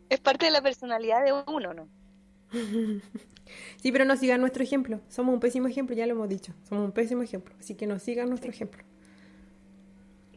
[0.09, 1.89] Es parte de la personalidad de uno, ¿no?
[3.83, 5.01] sí, pero no sigan nuestro ejemplo.
[5.09, 6.55] Somos un pésimo ejemplo, ya lo hemos dicho.
[6.69, 7.55] Somos un pésimo ejemplo.
[7.59, 8.85] Así que no sigan nuestro ejemplo.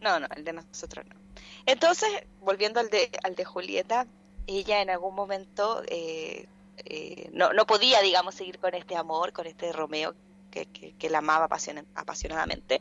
[0.02, 1.27] No, no, el de nosotros no.
[1.68, 4.08] Entonces, volviendo al de, al de Julieta,
[4.48, 9.46] ella en algún momento eh, eh, no, no, podía, digamos, seguir con este amor, con
[9.48, 10.16] este Romeo
[10.50, 11.50] que, que, la amaba
[11.94, 12.80] apasionadamente,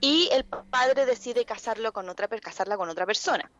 [0.00, 3.50] y el padre decide casarlo con otra, casarla con otra persona.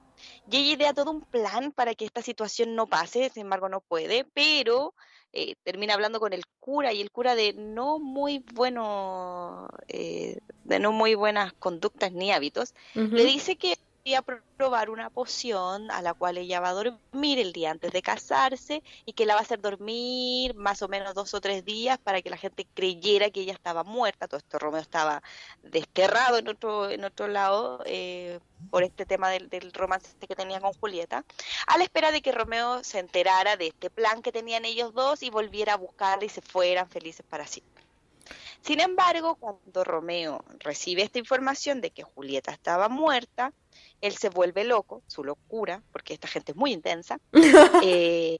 [0.50, 3.80] Y ella idea todo un plan para que esta situación no pase, sin embargo no
[3.80, 4.94] puede, pero
[5.34, 10.40] eh, termina hablando con el cura y el cura de no muy bueno, de
[10.80, 13.76] no muy buenas conductas ni hábitos, le dice que
[14.14, 14.22] a
[14.56, 18.82] probar una poción a la cual ella va a dormir el día antes de casarse
[19.06, 22.20] y que la va a hacer dormir más o menos dos o tres días para
[22.20, 24.26] que la gente creyera que ella estaba muerta.
[24.26, 25.22] Todo esto Romeo estaba
[25.62, 30.60] desterrado en otro, en otro lado eh, por este tema del, del, romance que tenía
[30.60, 31.24] con Julieta,
[31.68, 35.22] a la espera de que Romeo se enterara de este plan que tenían ellos dos
[35.22, 37.84] y volviera a buscarla y se fueran felices para siempre.
[38.62, 43.52] Sin embargo, cuando Romeo recibe esta información de que Julieta estaba muerta,
[44.00, 47.18] él se vuelve loco, su locura, porque esta gente es muy intensa,
[47.84, 48.36] eh,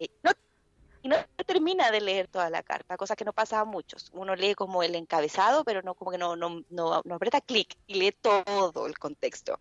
[1.03, 4.11] y no termina de leer toda la carta, cosa que no pasa a muchos.
[4.13, 7.77] Uno lee como el encabezado, pero no como que no, no, no, no aprieta clic
[7.89, 9.59] y lee todo el contexto.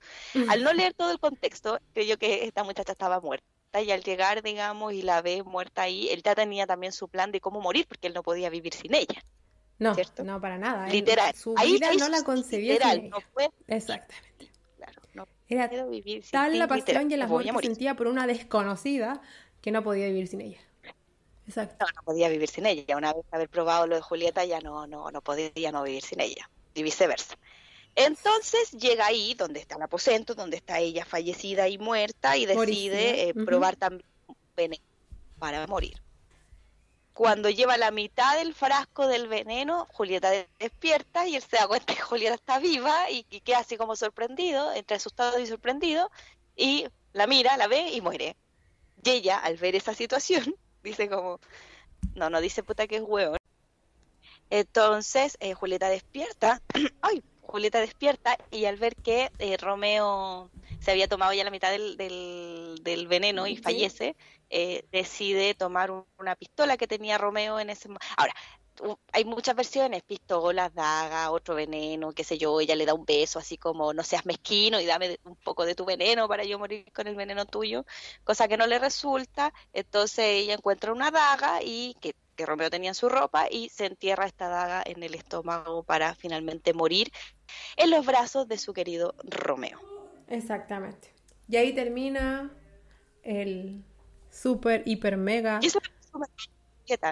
[0.47, 3.47] Al no leer todo el contexto, creyó que esta muchacha estaba muerta.
[3.82, 7.32] Y al llegar, digamos, y la ve muerta ahí, él ya tenía también su plan
[7.32, 9.24] de cómo morir, porque él no podía vivir sin ella.
[9.82, 10.88] No, no, para nada.
[10.89, 11.34] Literal.
[11.34, 13.17] Su vida no la concebía literal, No
[13.67, 14.52] Exactamente.
[15.48, 19.22] Era vivir sin tal la pasión y el amor que sentía por una desconocida
[19.60, 20.60] que no podía vivir sin ella.
[21.48, 21.78] Exacto.
[21.80, 22.96] No, no podía vivir sin ella.
[22.96, 26.22] Una vez haber probado lo de Julieta, ya no, no, no podía no vivir sin
[26.22, 26.48] ella.
[26.76, 27.36] Y viceversa.
[27.96, 33.30] Entonces llega ahí, donde está el aposento, donde está ella fallecida y muerta, y decide
[33.30, 34.08] eh, probar también
[34.56, 34.84] veneno
[35.39, 36.00] para morir.
[37.13, 41.93] Cuando lleva la mitad del frasco del veneno, Julieta despierta y él se da cuenta
[41.93, 46.10] que Julieta está viva y, queda así como sorprendido, entre asustado y sorprendido,
[46.56, 48.38] y la mira, la ve y muere.
[49.04, 51.39] Y ella, al ver esa situación, dice como,
[52.15, 53.38] no, no dice puta que es hueón.
[54.50, 56.62] Entonces, eh, Julieta despierta,
[57.02, 60.50] ay, Julieta despierta y al ver que eh, Romeo
[60.82, 64.15] se había tomado ya la mitad del, del, veneno y fallece,
[64.50, 68.06] eh, decide tomar una pistola que tenía Romeo en ese momento.
[68.17, 68.34] Ahora,
[69.12, 73.38] hay muchas versiones, pistolas, dagas, otro veneno, qué sé yo, ella le da un beso
[73.38, 76.91] así como no seas mezquino y dame un poco de tu veneno para yo morir
[76.91, 77.86] con el veneno tuyo,
[78.24, 82.89] cosa que no le resulta, entonces ella encuentra una daga y que, que Romeo tenía
[82.89, 87.12] en su ropa y se entierra esta daga en el estómago para finalmente morir
[87.76, 90.01] en los brazos de su querido Romeo.
[90.32, 91.10] Exactamente.
[91.48, 92.50] Y ahí termina
[93.24, 93.84] el
[94.30, 95.60] super, hiper, mega.
[95.62, 95.91] Y eso es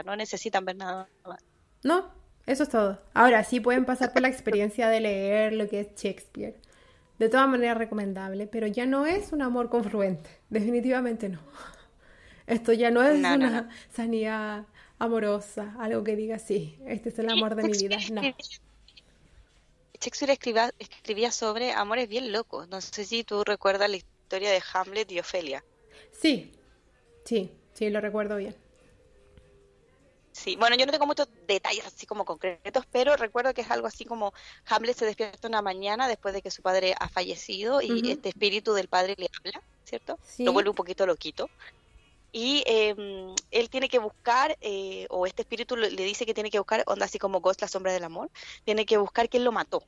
[0.06, 1.40] no necesitan ver nada más.
[1.84, 2.12] No,
[2.46, 3.00] eso es todo.
[3.14, 6.56] Ahora sí pueden pasar por la experiencia de leer lo que es Shakespeare.
[7.18, 10.30] De todas maneras recomendable, pero ya no es un amor confluente.
[10.50, 11.40] Definitivamente no.
[12.48, 14.66] Esto ya no es una sanidad
[14.98, 17.98] amorosa, algo que diga sí, este es el amor de mi vida.
[18.12, 18.22] No.
[20.00, 22.68] Shakespeare escribía, escribía sobre amores bien locos.
[22.70, 25.64] No sé si tú recuerdas la historia de Hamlet y Ofelia.
[26.12, 26.52] Sí,
[27.26, 28.56] sí, sí, lo recuerdo bien.
[30.32, 33.88] Sí, bueno, yo no tengo muchos detalles así como concretos, pero recuerdo que es algo
[33.88, 34.34] así como
[34.68, 38.74] Hamlet se despierta una mañana después de que su padre ha fallecido y este espíritu
[38.74, 40.18] del padre le habla, ¿cierto?
[40.38, 41.50] Lo vuelve un poquito loquito.
[42.32, 46.60] Y em, él tiene que buscar, eh, o este espíritu le, dice que tiene que
[46.60, 48.30] buscar, onda así como Ghost, la sombra del amor,
[48.66, 49.84] tiene que buscar quién lo mató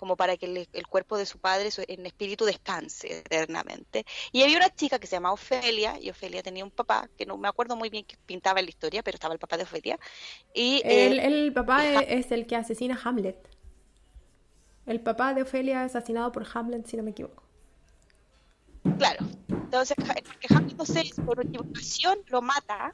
[0.00, 4.06] como para que el, cuerpo de su padre en espíritu descanse eternamente.
[4.32, 7.36] Y había una chica que se llamaba Ofelia, y Ofelia tenía un papá, que no
[7.36, 9.98] me acuerdo muy bien que pintaba en la historia, pero estaba el papá de Ofelia.
[10.54, 13.36] Y, el, eh, el papá es, el que asesina a Hamlet.
[14.86, 17.42] El papá de Ofelia es asesinado por Hamlet, si no me equivoco.
[18.96, 19.26] Claro,
[19.70, 22.92] entonces, porque Hamlet, no sé, por equivocación lo mata,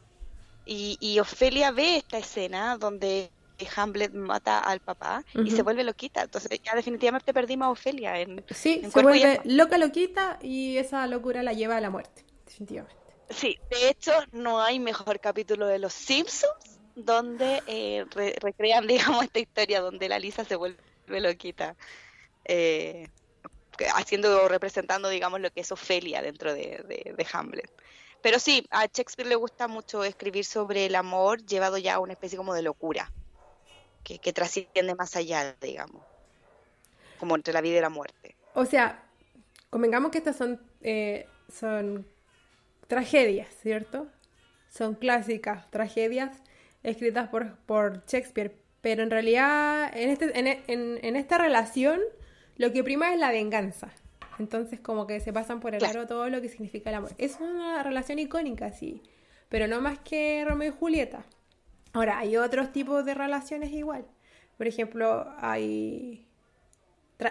[0.66, 3.30] y, y Ofelia ve esta escena donde
[3.76, 6.22] Hamlet mata al papá y se vuelve loquita.
[6.22, 11.42] Entonces ya definitivamente perdimos a Ofelia en Sí, se vuelve loca loquita y esa locura
[11.42, 12.94] la lleva a la muerte, definitivamente.
[13.30, 18.04] Sí, de hecho no hay mejor capítulo de Los Simpsons donde eh,
[18.40, 21.76] recrean, digamos, esta historia donde la Lisa se vuelve loquita.
[22.44, 23.08] Eh,
[23.94, 27.70] haciendo o representando, digamos, lo que es Ofelia dentro de, de Hamlet.
[28.22, 32.14] Pero sí, a Shakespeare le gusta mucho escribir sobre el amor llevado ya a una
[32.14, 33.12] especie como de locura
[34.20, 36.02] que, trasciende más allá, digamos,
[37.18, 38.36] como entre la vida y la muerte.
[38.54, 39.02] O sea,
[39.68, 42.06] convengamos que estas son, eh, son
[42.86, 44.06] tragedias, ¿cierto?
[44.68, 46.40] Son clásicas, tragedias
[46.82, 50.46] escritas por, por Shakespeare, pero en realidad en, este, en,
[51.02, 52.00] en, esta relación
[52.56, 53.90] lo que prima es la venganza.
[54.38, 57.12] Entonces como que se pasan por el aro todo lo que significa el amor.
[57.18, 59.02] Es una relación icónica, sí,
[59.48, 61.24] pero no más que Romeo y Julieta.
[61.92, 64.04] Ahora, hay otros tipos de relaciones igual.
[64.58, 66.26] Por ejemplo, hay.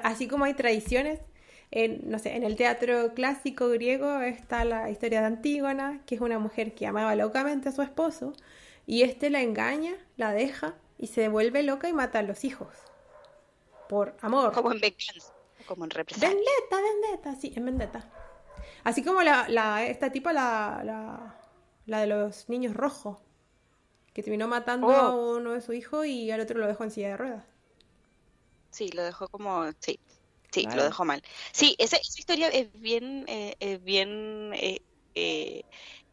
[0.01, 1.19] Así como hay tradiciones,
[1.69, 6.21] en, no sé, en el teatro clásico griego está la historia de Antígona, que es
[6.21, 8.33] una mujer que amaba locamente a su esposo,
[8.87, 12.69] y este la engaña, la deja y se vuelve loca y mata a los hijos.
[13.87, 14.51] Por amor.
[14.53, 15.33] Como en venganza,
[15.65, 16.29] como en represalia.
[16.29, 18.11] Vendetta, vendetta, sí, en vendetta.
[18.83, 21.35] Así como la, la esta tipa, la, la,
[21.85, 23.17] la de los niños rojos
[24.13, 25.37] que terminó matando a oh.
[25.37, 27.45] uno de sus hijos y al otro lo dejó en silla de ruedas.
[28.71, 29.99] Sí, lo dejó como, sí,
[30.51, 31.21] sí, lo dejó mal.
[31.51, 34.81] Sí, esa, historia es bien, eh, bien eh,
[35.15, 35.63] eh,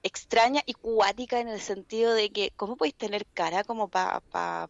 [0.02, 4.68] extraña y cuática en el sentido de que, ¿cómo podéis tener cara como para pa,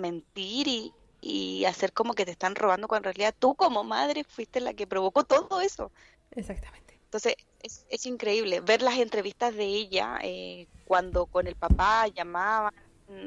[0.00, 4.24] mentir y, y hacer como que te están robando cuando en realidad tú como madre
[4.24, 5.90] fuiste la que provocó todo eso?
[6.32, 6.98] Exactamente.
[7.04, 12.74] Entonces, es, es increíble ver las entrevistas de ella eh, cuando con el papá llamaban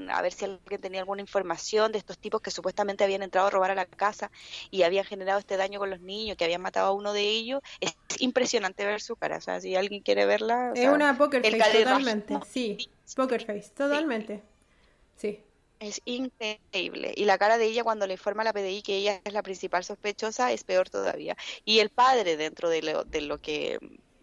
[0.09, 3.49] a ver si alguien tenía alguna información de estos tipos que supuestamente habían entrado a
[3.49, 4.31] robar a la casa
[4.71, 7.61] y habían generado este daño con los niños, que habían matado a uno de ellos.
[7.79, 9.37] Es impresionante ver su cara.
[9.37, 10.71] O sea, si alguien quiere verla.
[10.75, 12.39] Es una poker face, totalmente.
[12.49, 14.41] Sí, poker face, totalmente.
[15.15, 15.43] Sí.
[15.79, 17.13] Es increíble.
[17.15, 19.43] Y la cara de ella cuando le informa a la PDI que ella es la
[19.43, 21.35] principal sospechosa es peor todavía.
[21.65, 23.77] Y el padre dentro de lo, de lo que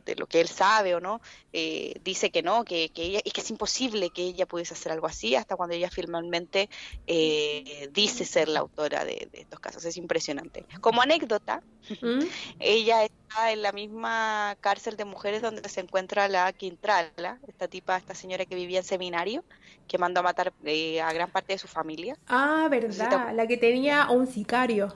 [0.05, 1.21] de lo que él sabe o no,
[1.53, 4.93] eh, dice que no, que, que ella, y que es imposible que ella pudiese hacer
[4.93, 6.69] algo así, hasta cuando ella finalmente
[7.07, 9.85] eh, dice ser la autora de, estos casos.
[9.85, 10.65] Es impresionante.
[10.81, 11.63] Como anécdota,
[12.01, 12.21] ¿Mm?
[12.61, 17.97] ella está en la misma cárcel de mujeres donde se encuentra la Quintrala, esta tipa,
[17.97, 19.45] esta señora que vivía en seminario,
[19.89, 22.17] que mandó a matar eh, a gran parte de su familia.
[22.27, 24.95] Ah, verdad, la que tenía un sicario.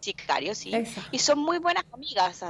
[0.00, 0.72] Sicario, sí.
[1.10, 2.44] Y son muy buenas amigas.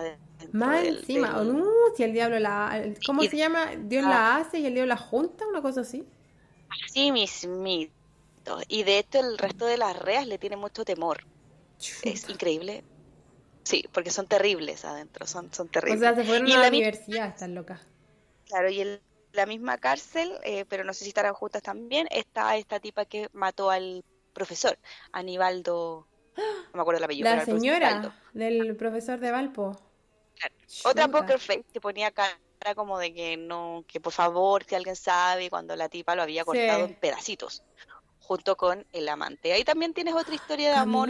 [0.52, 1.64] Más encima, uh,
[1.96, 2.94] si el diablo la...
[3.06, 3.70] ¿Cómo se llama?
[3.76, 4.38] Dios la ah.
[4.38, 6.04] hace y el diablo la junta, una cosa así.
[6.92, 8.58] Sí, mismito.
[8.68, 11.24] Y de hecho el resto de las reas le tiene mucho temor.
[12.02, 12.84] Es increíble.
[13.64, 15.98] Sí, porque son terribles adentro, son, son terribles.
[15.98, 17.80] O sea, se fueron a la, universidad, están locas.
[18.46, 19.00] Claro, y en
[19.32, 23.28] la misma cárcel, eh, pero no sé si estarán juntas también, está esta tipa que
[23.32, 24.78] mató al profesor,
[25.10, 26.06] Aníbaldo
[26.36, 27.34] no me acuerdo el apellido.
[27.34, 29.76] La señora del profesor de Valpo.
[30.84, 32.38] Otra poker face que ponía cara
[32.74, 36.44] como de que no, que por favor, si alguien sabe, cuando la tipa lo había
[36.44, 37.62] cortado en pedacitos
[38.26, 39.52] junto con el amante.
[39.52, 41.08] Ahí también tienes otra historia de amor.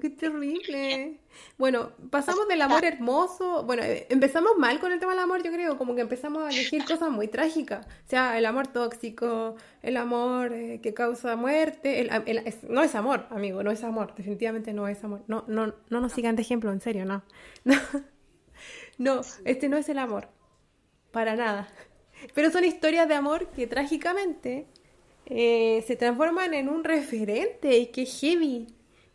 [0.00, 1.20] ¡Qué terrible!
[1.58, 3.64] Bueno, pasamos del amor hermoso.
[3.64, 5.76] Bueno, eh, empezamos mal con el tema del amor, yo creo.
[5.76, 7.86] Como que empezamos a elegir cosas muy trágicas.
[7.86, 12.00] O sea, el amor tóxico, el amor eh, que causa muerte.
[12.00, 12.10] El,
[12.68, 14.14] no es amor, amigo, no es amor.
[14.14, 15.22] Definitivamente no es amor.
[15.26, 17.22] No, no, no nos sigan de ejemplo, en serio, no.
[18.98, 20.28] No, este no es el amor.
[21.12, 21.68] Para nada.
[22.34, 24.66] Pero son historias de amor que trágicamente
[25.30, 28.66] eh, se transforman en un referente y que heavy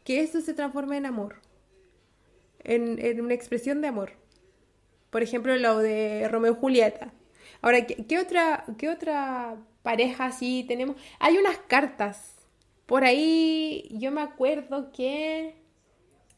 [0.03, 1.38] que eso se transforme en amor,
[2.59, 4.14] en, una expresión de amor.
[5.09, 7.14] Por ejemplo, lo de Romeo y Julieta.
[7.61, 10.97] Ahora, ¿qué, otra, ¿qué otra pareja así tenemos?
[11.20, 12.36] Hay unas cartas.
[12.86, 15.55] Por ahí yo me acuerdo que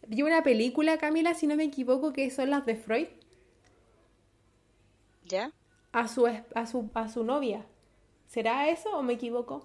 [0.08, 3.08] vi una película, Camila, si no me equivoco, que son las de Freud.
[5.26, 5.52] ¿Ya?
[5.92, 7.66] A su, a su, a su novia.
[8.36, 9.64] ¿Será eso o me equivoco?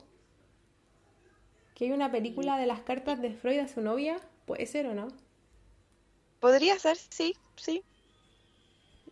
[1.74, 4.20] ¿Que hay una película de las cartas de Freud a su novia?
[4.46, 5.08] ¿Puede ser o no?
[6.38, 7.82] Podría ser, sí, sí.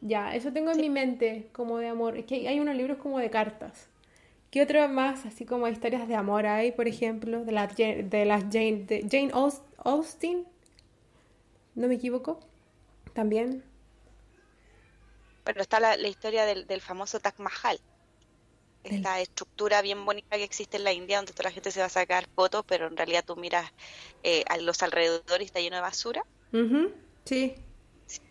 [0.01, 2.17] Ya, eso tengo en mi mente como de amor.
[2.17, 3.89] Es que hay unos libros como de cartas.
[4.53, 8.45] ¿Qué otro más, así como historias de amor hay, por ejemplo, de, la, de las
[8.45, 9.33] Jane, de Jane
[9.79, 10.47] Austen?
[11.75, 12.39] ¿No me equivoco?
[13.13, 13.65] También.
[15.43, 17.81] Bueno, está la, historia del, del famoso Taj Mahal
[18.85, 21.87] esta estructura bien bonita que existe en la India donde toda la gente se va
[21.87, 23.71] a sacar fotos, pero en realidad tú miras
[24.23, 26.25] eh, a los alrededores y está lleno de basura.
[27.25, 27.55] Sí.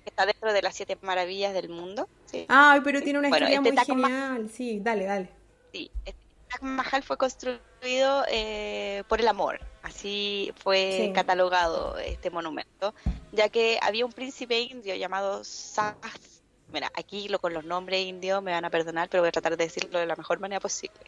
[0.06, 2.10] Está dentro de las siete maravillas del mundo.
[2.26, 2.46] Sí.
[2.50, 4.50] Ay, pero tiene una historia este muy genial.
[4.52, 5.30] Sí, dale, dale.
[5.72, 9.60] Sí, este Taj Mahal fue construido eh, por el amor.
[9.84, 12.94] Así fue catalogado este monumento,
[13.32, 16.37] ya que había un príncipe indio llamado Sahas
[16.72, 19.56] Mira, aquí lo, con los nombres indios me van a perdonar, pero voy a tratar
[19.56, 21.00] de decirlo de la mejor manera posible.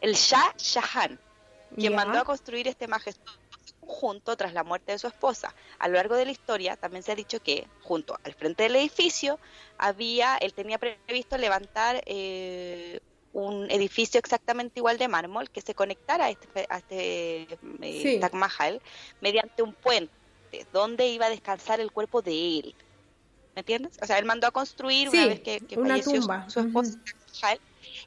[0.00, 1.18] El Shah Jahan,
[1.76, 3.38] quien mandó a construir este majestuoso
[3.84, 5.54] conjunto tras la muerte de su esposa.
[5.78, 8.76] A lo largo de la historia también se ha dicho que junto al frente del
[8.76, 9.38] edificio
[9.78, 13.00] había, él tenía previsto levantar eh,
[13.32, 17.48] un edificio exactamente igual de mármol que se conectara a este, a este
[17.82, 18.80] eh, Taj Mahal
[19.20, 20.12] mediante un puente
[20.72, 22.74] donde iba a descansar el cuerpo de él.
[23.54, 23.98] ¿Me entiendes?
[24.02, 26.98] O sea, él mandó a construir una vez que, falleció Su, esposa,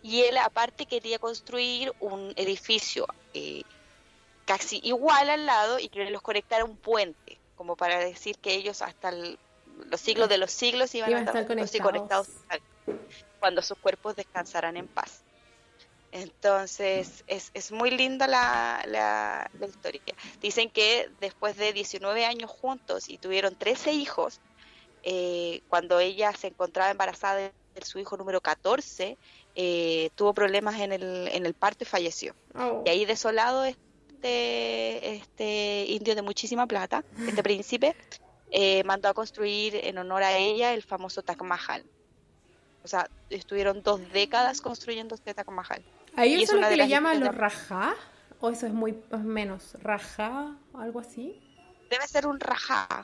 [0.01, 3.63] y él aparte quería construir un edificio eh,
[4.45, 8.53] casi igual al lado y que los conectara a un puente, como para decir que
[8.53, 11.45] ellos hasta los siglos de los siglos iban, a estar,
[11.81, 12.27] conectados.
[13.39, 15.21] cuando sus cuerpos descansaran en paz.
[16.13, 20.01] Entonces, es, es muy linda la, la, la, historia.
[20.41, 24.39] Dicen que después de 19 años juntos y tuvieron 13 hijos,
[25.09, 29.17] eh, cuando ella se encontraba embarazada de, su hijo número 14,
[29.55, 32.35] eh, tuvo problemas en el, en el parto y falleció.
[32.55, 32.83] Oh.
[32.85, 37.95] Y ahí desolado este, este indio de muchísima plata, este príncipe,
[38.51, 41.85] eh, mandó a construir en honor a ella el famoso Taj Mahal.
[42.83, 45.85] O sea, estuvieron dos décadas construyendo este Taj Mahal.
[46.17, 47.95] ¿Ahí eso es lo que le llaman los rajá?
[48.41, 49.77] ¿O eso es muy menos?
[49.81, 50.57] ¿Rajá?
[50.73, 51.39] ¿Algo así?
[51.89, 53.03] Debe ser un rajá.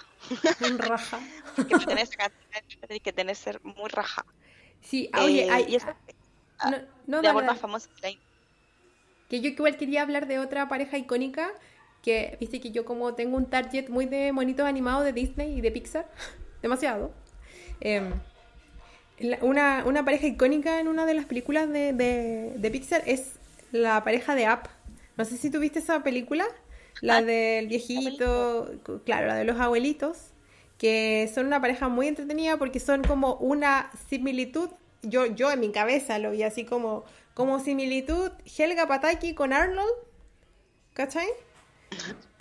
[0.61, 1.19] Un rajá.
[1.67, 4.25] que tenés que tener ser muy rajá.
[4.81, 5.77] Sí, ah, oye, hay, y
[6.59, 7.89] ah, no, de amor más famoso
[9.29, 11.51] que yo igual quería hablar de otra pareja icónica
[12.03, 15.61] que viste que yo como tengo un target muy de monitos animados de Disney y
[15.61, 16.07] de Pixar,
[16.61, 17.11] demasiado.
[17.79, 18.13] Em,
[19.41, 23.39] una, una, pareja icónica en una de las películas de, de, de Pixar es
[23.71, 24.67] la pareja de App.
[25.17, 26.45] No sé si tuviste esa película.
[27.01, 28.71] La del viejito,
[29.05, 30.31] claro, la de los abuelitos,
[30.77, 34.69] que son una pareja muy entretenida porque son como una similitud.
[35.01, 39.91] Yo, yo en mi cabeza lo vi así como, como similitud Helga Pataki con Arnold.
[40.93, 41.27] ¿Cachai?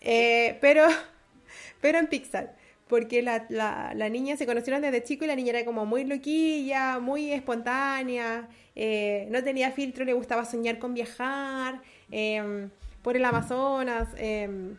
[0.01, 0.87] Eh, pero,
[1.81, 2.57] pero en Pixar.
[2.89, 6.05] Porque la, la, la, niña se conocieron desde chico y la niña era como muy
[6.05, 11.81] loquilla, muy espontánea, eh, no tenía filtro, le gustaba soñar con viajar
[12.11, 12.69] eh,
[13.03, 14.09] por el Amazonas.
[14.17, 14.75] Eh,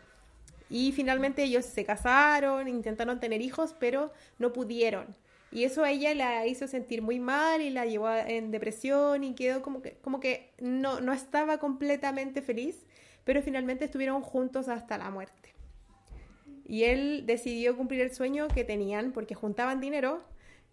[0.70, 5.14] y finalmente ellos se casaron, intentaron tener hijos, pero no pudieron.
[5.52, 9.34] Y eso a ella la hizo sentir muy mal y la llevó en depresión y
[9.34, 12.84] quedó como que, como que no, no estaba completamente feliz,
[13.22, 15.54] pero finalmente estuvieron juntos hasta la muerte.
[16.66, 20.24] Y él decidió cumplir el sueño que tenían porque juntaban dinero.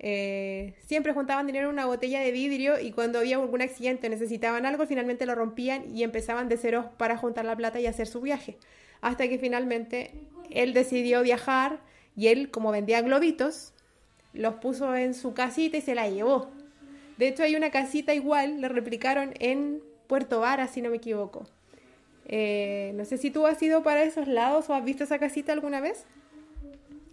[0.03, 4.65] Eh, siempre juntaban dinero en una botella de vidrio y cuando había algún accidente necesitaban
[4.65, 8.19] algo, finalmente lo rompían y empezaban de cero para juntar la plata y hacer su
[8.19, 8.57] viaje
[9.01, 10.11] hasta que finalmente
[10.49, 11.79] él decidió viajar
[12.15, 13.73] y él, como vendía globitos,
[14.33, 16.49] los puso en su casita y se la llevó.
[17.17, 21.45] De hecho, hay una casita igual, la replicaron en Puerto Vara, si no me equivoco.
[22.25, 25.51] Eh, no sé si tú has ido para esos lados o has visto esa casita
[25.51, 26.05] alguna vez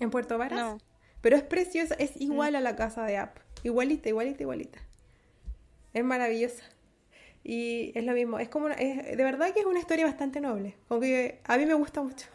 [0.00, 0.78] en Puerto Varas.
[1.20, 3.38] Pero es preciosa, es igual a la casa de App.
[3.62, 4.78] Igualita, igualita, igualita.
[5.92, 6.64] Es maravillosa.
[7.42, 10.76] Y es lo mismo, es como, es, de verdad que es una historia bastante noble,
[10.86, 12.26] como que a mí me gusta mucho.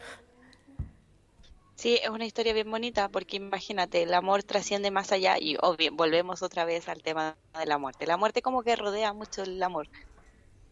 [1.76, 5.92] Sí, es una historia bien bonita porque imagínate, el amor trasciende más allá y obvio,
[5.92, 8.06] volvemos otra vez al tema de la muerte.
[8.06, 9.88] La muerte como que rodea mucho el amor.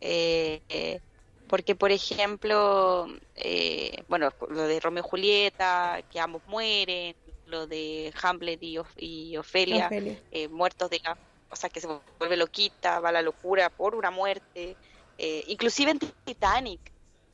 [0.00, 1.00] Eh, eh,
[1.48, 3.06] porque, por ejemplo,
[3.36, 7.14] eh, bueno, lo de Romeo y Julieta, que ambos mueren,
[7.52, 9.88] lo de Hamlet y, y Ofelia,
[10.50, 11.16] muertos de la
[11.52, 11.88] o sea, que se
[12.18, 14.76] vuelve loquita, va a la locura por una muerte,
[15.18, 16.80] eh, inclusive en Titanic,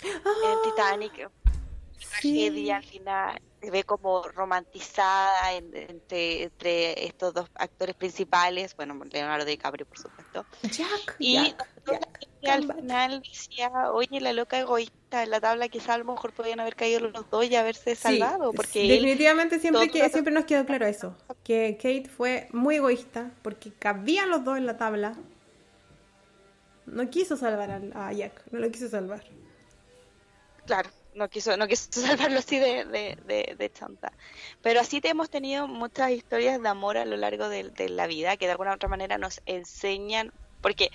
[0.03, 0.61] en ¡Ah!
[0.64, 1.31] Titanic,
[1.97, 9.45] tragedia al final, se ve como romantizada entre, entre estos dos actores principales, bueno, Leonardo
[9.45, 10.18] DiCaprio, por supuesto.
[10.62, 11.37] Jack, y,
[12.47, 16.61] al final decía, oye, la loca egoísta, en la tabla quizá a lo mejor podían
[16.61, 18.53] haber caído los dos y haberse salvado.
[18.53, 23.72] porque definitivamente siempre, que, siempre nos quedó claro eso, que Kate fue muy egoísta porque
[23.72, 25.16] cabían los dos en la tabla.
[26.87, 29.22] No quiso salvar a Jack, no lo quiso salvar.
[30.66, 34.12] Claro no quiso, no quiso salvarlo así de, de, de, chanta.
[34.62, 38.37] Pero así te hemos tenido muchas historias de amor a lo largo de, la vida
[38.37, 40.91] que de alguna otra manera nos enseñan, porque,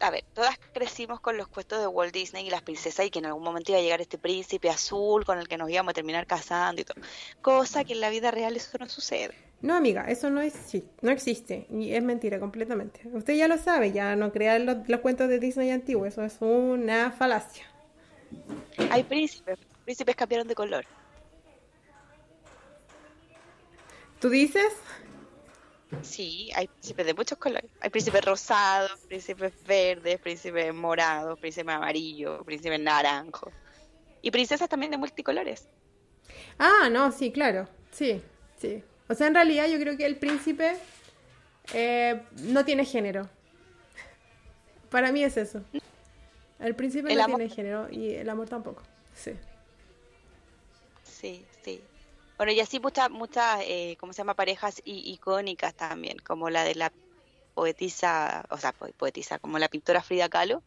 [0.00, 3.18] a ver, todas crecimos con los cuentos de Walt Disney y las princesas y que
[3.20, 5.94] en algún momento iba a llegar este príncipe azul con el que nos íbamos a
[5.94, 7.00] terminar casando y todo.
[7.42, 9.34] Cosa que en la vida real eso no sucede.
[9.62, 10.54] No, amiga, eso no, es,
[11.02, 13.02] no existe y es mentira completamente.
[13.12, 16.38] Usted ya lo sabe, ya no crea los, los cuentos de Disney antiguos, eso es
[16.40, 17.69] una falacia.
[18.90, 20.84] Hay príncipes, príncipes cambiaron de color.
[24.20, 24.72] ¿Tú dices?
[26.02, 27.70] Sí, hay príncipes de muchos colores.
[27.80, 33.52] Hay príncipes rosados, príncipes verdes, príncipes morados, príncipes amarillos, príncipes naranjos.
[34.22, 35.68] Y princesas también de multicolores.
[36.58, 37.68] Ah, no, sí, claro.
[37.90, 38.22] Sí,
[38.58, 38.82] sí.
[39.08, 40.76] O sea, en realidad yo creo que el príncipe
[41.72, 43.28] eh, no tiene género.
[44.90, 45.62] Para mí es eso.
[46.60, 48.82] El príncipe no tiene género y el amor tampoco.
[49.14, 49.32] Sí.
[51.02, 51.80] Sí, sí.
[52.36, 54.34] Bueno, y así muchas, muchas eh, ¿cómo se llama?
[54.34, 56.92] Parejas icónicas también, como la de la
[57.54, 60.62] poetisa, o sea, poetisa, como la pintora Frida Kahlo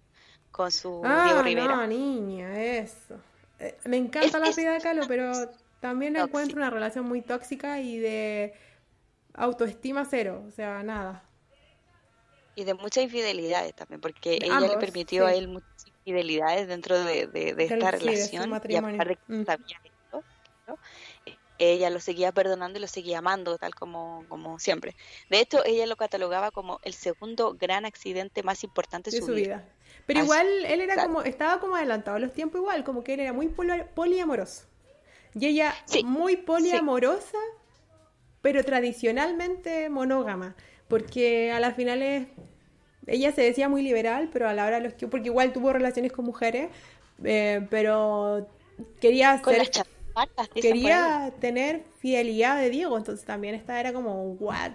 [0.52, 1.76] con su ah, Diego Rivera.
[1.76, 3.16] No, niña, eso.
[3.60, 5.32] Eh, me encanta la Frida Kahlo, pero
[5.80, 8.54] también encuentro una relación muy tóxica y de
[9.34, 11.24] autoestima cero, o sea, nada
[12.56, 17.28] y de muchas infidelidades también, porque ella le permitió a él muchas infidelidades dentro de,
[17.28, 18.50] de, esta relación.
[18.68, 19.46] y aparte que mm.
[19.46, 20.24] sabía esto,
[21.58, 24.96] ella lo seguía perdonando y lo seguía amando, tal como, como siempre.
[25.30, 29.68] De hecho, ella lo catalogaba como el segundo gran accidente más importante de, su, vida.
[30.06, 33.22] Pero igual él era como, estaba como adelantado a los tiempos igual, como que él
[33.22, 34.66] era muy poliamoroso.
[35.36, 35.74] Y ella
[36.04, 37.38] muy poliamorosa,
[38.42, 40.56] pero tradicionalmente monógama
[40.94, 42.28] porque a las finales
[43.08, 45.74] ella se decía muy liberal, pero a la hora de los que, porque igual tuvo
[45.74, 46.70] relaciones con mujeres,
[47.24, 48.48] eh, pero
[49.02, 49.42] quería
[50.54, 54.74] quería tener fidelidad de Diego, entonces también esta era como, what?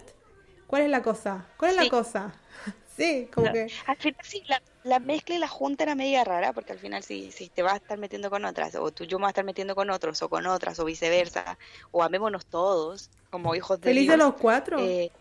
[0.66, 1.46] ¿Cuál es la cosa?
[1.56, 2.34] ¿Cuál es la cosa?
[2.96, 3.68] sí, como que...
[3.86, 4.42] Al final sí,
[4.82, 7.74] la, mezcla y la junta era media rara, porque al final si, si te vas
[7.74, 10.20] a estar metiendo con otras, o tú yo me vas a estar metiendo con otros,
[10.20, 11.56] o con otras, o viceversa,
[11.92, 14.80] o amémonos todos, como hijos de ¿Feliz de los cuatro?
[14.80, 15.12] Eh,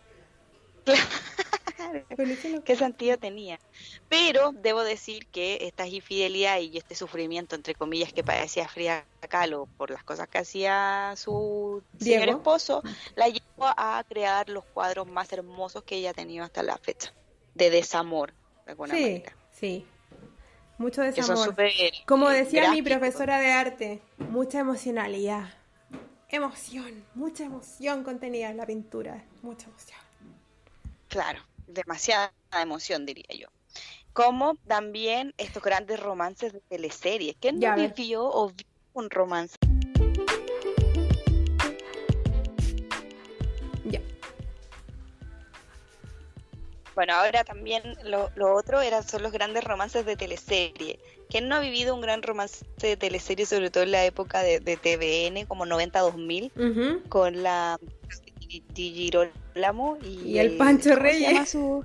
[1.76, 2.04] Claro.
[2.64, 3.58] ¿Qué sentido tenía?
[4.08, 9.68] Pero debo decir que esta infidelidad y este sufrimiento, entre comillas, que padecía Frida Kahlo
[9.76, 12.38] por las cosas que hacía su señor Diego.
[12.38, 12.82] esposo,
[13.14, 17.14] la llevó a crear los cuadros más hermosos que ella ha tenido hasta la fecha,
[17.54, 18.34] de desamor,
[18.66, 19.36] de alguna Sí, manera.
[19.52, 19.86] sí.
[20.78, 21.56] Mucho desamor.
[22.06, 25.54] Como decía mi profesora de arte, mucha emocionalidad.
[26.28, 29.24] Emoción, mucha emoción contenida en la pintura.
[29.42, 29.98] Mucha emoción.
[31.08, 33.48] Claro, demasiada emoción, diría yo.
[34.12, 37.36] Como también estos grandes romances de teleseries.
[37.40, 39.56] ¿Quién no vivió o vio un romance?
[43.84, 44.00] Ya.
[46.94, 50.98] Bueno, ahora también lo, lo otro eran, son los grandes romances de teleserie.
[51.30, 54.60] ¿Quién no ha vivido un gran romance de teleserie, sobre todo en la época de,
[54.60, 57.08] de TVN, como 90-2000, Ujú.
[57.08, 57.78] con la
[58.48, 61.50] Di- Di Girolamo y, Y el Pancho ¿cómo se Reyes.
[61.50, 61.84] su-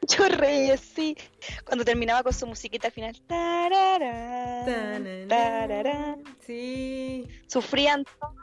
[0.00, 1.16] Pancho Reyes, sí.
[1.64, 3.20] Cuando terminaba con su musiquita al final.
[3.26, 6.22] tararán, tararán.
[6.44, 7.28] Sí.
[7.46, 8.34] Sufrían toda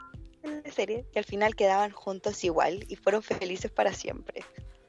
[0.64, 4.42] la serie y al final quedaban juntos igual y fueron felices para siempre.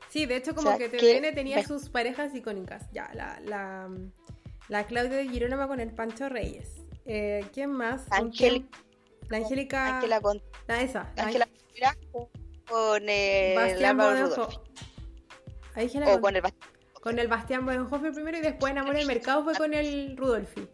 [0.09, 2.85] Sí, de hecho como sea, que que- TVN tenía me- sus parejas icónicas.
[2.93, 3.89] Ya, la, la,
[4.69, 6.69] la Claudia de Girolamo con el Pancho Reyes.
[7.05, 8.05] Eh, ¿Quién más?
[8.31, 8.77] Tiempo-
[9.29, 9.99] La Angélica...
[10.21, 11.11] Con La esa.
[12.67, 14.37] Con el Bastián Álvaro Bodenhofer.
[14.55, 14.67] Rudolph.
[15.75, 16.55] Ángela O con- con el Bast-
[17.01, 20.67] Con el Bastián Bodenhofer primero y después en Amor del Mercado fue con el Rudolfi.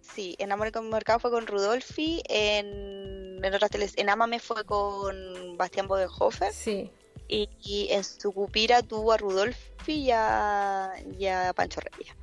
[0.00, 4.64] Sí, en Amor con Mercado fue con Rudolfi, en, en otras teles, en Amame fue
[4.64, 6.90] con Bastián Bodenhofer Sí.
[7.28, 12.14] y, y en Sucupira tuvo a Rudolfi y a, y a Pancho Reyes.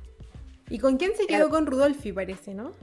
[0.68, 2.74] ¿Y con quién se quedó con Rudolfi, parece, no?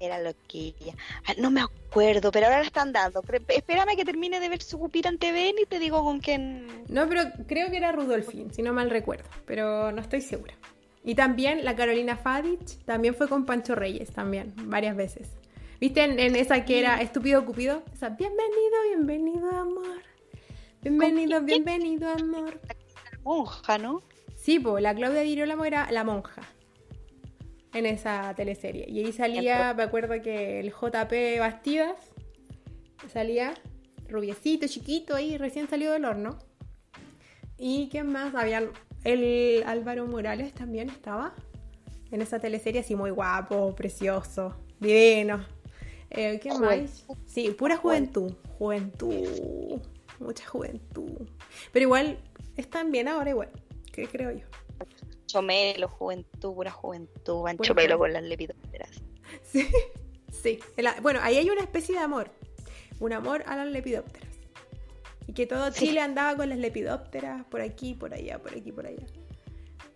[0.00, 0.94] Era lo que ella.
[1.26, 3.22] Ah, no me acuerdo, pero ahora la están dando.
[3.48, 6.84] Espérame que termine de ver Sucupira en TVN y te digo con quién.
[6.88, 10.54] No, pero creo que era Rudolfi, si no mal recuerdo, pero no estoy segura.
[11.04, 15.30] Y también la Carolina Fadich también fue con Pancho Reyes, también, varias veces.
[15.80, 17.82] ¿Viste en, en esa que era Estúpido Cupido?
[17.92, 20.02] Esa, bienvenido, bienvenido, amor.
[20.82, 22.60] Bienvenido, bienvenido, amor.
[23.10, 24.02] La monja, ¿no?
[24.36, 26.42] Sí, pues la Claudia Girolamo era la monja
[27.74, 28.86] en esa teleserie.
[28.88, 31.96] Y ahí salía, me acuerdo que el JP Bastidas
[33.12, 33.54] salía
[34.08, 36.38] rubiecito, chiquito, ahí recién salido del horno.
[37.56, 38.34] ¿Y quién más?
[38.34, 38.70] Había
[39.04, 41.34] el Álvaro Morales también estaba
[42.10, 45.44] en esa teleserie, así muy guapo, precioso, divino.
[46.10, 47.06] Eh, ¿Quién más?
[47.26, 48.32] Sí, pura juventud.
[48.58, 49.80] Juventud.
[50.18, 51.28] Mucha juventud.
[51.72, 52.18] Pero igual
[52.56, 53.50] están bien ahora igual,
[53.92, 54.46] que creo yo.
[55.28, 57.42] Chomelo, juventud, pura juventud.
[57.42, 58.90] Van Chomelo con las lepidópteras.
[59.42, 59.68] Sí,
[60.32, 60.58] sí.
[60.76, 62.30] El- bueno, ahí hay una especie de amor.
[62.98, 64.28] Un amor a las lepidópteras.
[65.26, 65.86] Y que todo Sí.
[65.86, 69.04] Chile andaba con las lepidópteras por aquí, por allá, por aquí, por allá.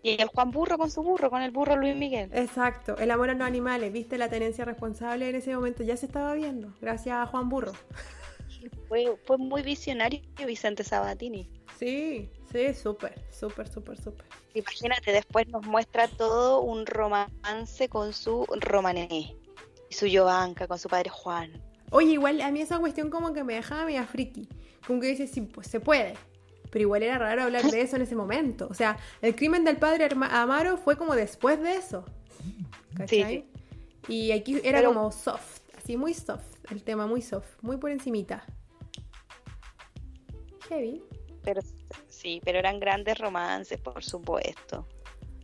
[0.03, 2.29] Y el Juan Burro con su burro, con el burro Luis Miguel.
[2.33, 6.05] Exacto, el amor a los animales, viste la tenencia responsable en ese momento ya se
[6.05, 7.71] estaba viendo, gracias a Juan Burro.
[8.87, 11.49] Fue, fue muy visionario Vicente Sabatini.
[11.79, 14.25] Sí, sí, súper, súper, súper, súper.
[14.53, 19.35] Imagínate, después nos muestra todo un romance con su Romané.
[19.89, 21.51] Y su Giovanca, con su padre Juan.
[21.91, 24.47] Oye, igual a mí esa cuestión como que me dejaba media friki.
[24.85, 26.15] Como que dices, sí, pues se puede.
[26.71, 28.67] Pero igual era raro hablar de eso en ese momento.
[28.69, 32.05] O sea, el crimen del padre Amaro fue como después de eso.
[32.95, 33.45] ¿Cachai?
[34.07, 37.91] Y aquí era Pero- como soft, así muy soft, el tema muy soft, muy por
[37.91, 38.43] encimita.
[40.67, 41.03] Heavy.
[41.43, 41.61] Pero
[42.23, 44.87] sí, pero eran grandes romances, por supuesto.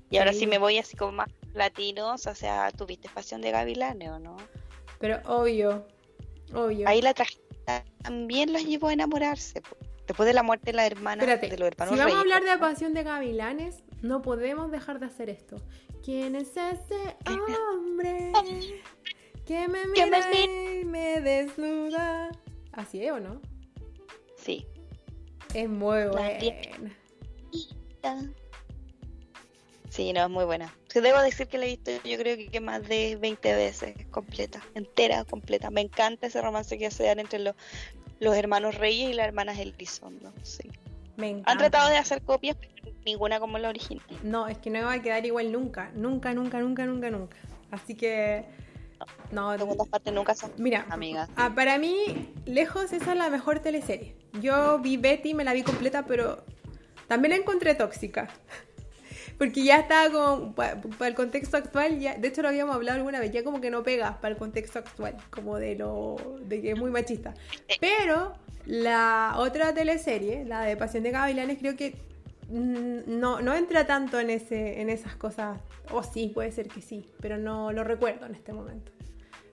[0.09, 0.47] Y ahora Sí.
[0.47, 4.37] me voy así como más latinos, o sea, tuviste Pasión de Gavilanes, ¿o no?
[4.99, 5.85] Pero obvio,
[6.53, 6.87] obvio.
[6.87, 7.43] Ahí la tragedia
[8.01, 9.61] también los llevó a enamorarse.
[10.07, 12.43] Después de la muerte de la hermana Espérate, de los hermanos si vamos a hablar
[12.43, 12.57] de.
[12.57, 15.57] Pasión de Gavilanes, no podemos dejar de hacer esto.
[16.03, 18.31] ¿Quién es ese hombre
[19.45, 22.31] Que me mira y me desnuda?
[22.71, 23.41] ¿Así es o no?
[24.35, 24.65] Sí.
[25.53, 26.39] Es muy La buena.
[29.89, 30.73] Sí, no, es muy buena.
[30.93, 35.25] Debo decir que la he visto yo creo que, más de 20 veces completa, entera,
[35.25, 35.71] completa.
[35.71, 37.55] Me encanta ese romance que se dan entre los,
[38.19, 40.31] los hermanos Reyes y las hermanas Elizondo.
[40.43, 40.69] Sí.
[41.17, 41.51] Me encanta.
[41.51, 44.05] Han tratado de hacer copias, pero ninguna como la original.
[44.23, 45.91] No, es que no va a quedar igual nunca.
[45.95, 47.37] Nunca, nunca, nunca, nunca, nunca.
[47.71, 48.45] Así que.
[49.31, 51.29] No, Las segundas partes nunca son Mira, amigas.
[51.35, 54.18] ah, para mí, lejos esa es la mejor teleserie.
[54.41, 56.43] Yo vi Betty, me la vi completa, pero
[57.07, 58.29] también la encontré tóxica.
[59.37, 63.21] Porque ya estaba como, para el contexto actual, ya, de hecho lo habíamos hablado alguna
[63.21, 66.71] vez, ya como que no pega para el contexto actual, como de lo, de que
[66.71, 67.33] es muy machista.
[67.79, 68.33] Pero
[68.65, 71.95] la otra teleserie, la de Pasión de Gavilanes, creo que
[72.49, 75.59] no, no entra tanto en, ese, en esas cosas.
[75.91, 78.91] O sí, puede ser que sí, pero no lo recuerdo en este momento.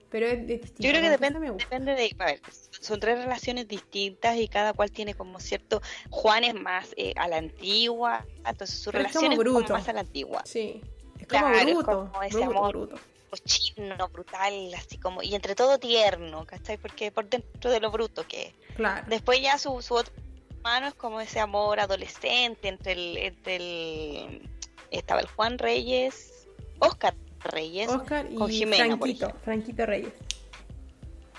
[0.09, 0.83] Pero es, es distinto.
[0.83, 1.69] Yo creo que depende, Princesa me gusta.
[1.69, 2.15] depende de.
[2.19, 2.41] A ver,
[2.79, 5.81] son tres relaciones distintas y cada cual tiene como cierto.
[6.09, 9.77] Juan es más eh, a la antigua, entonces su Pero es relación como es como
[9.77, 10.41] más a la antigua.
[10.45, 10.81] Sí,
[11.19, 11.85] es como Claro, es bruto.
[12.11, 12.69] como ese bruto, amor.
[12.77, 12.95] bruto.
[13.29, 15.21] Cochino, brutal, así como.
[15.21, 16.77] Y entre todo tierno, ¿cachai?
[16.77, 18.53] Porque por dentro de lo bruto que es.
[18.75, 19.05] Claro.
[19.09, 20.13] Después ya su, su otro
[20.55, 24.49] hermano es como ese amor adolescente entre el, entre el
[24.91, 26.47] estaba el Juan Reyes,
[26.79, 27.13] Oscar
[27.43, 29.33] Reyes, Oscar y con Jimena, Franquito.
[29.43, 30.13] Franquito Reyes.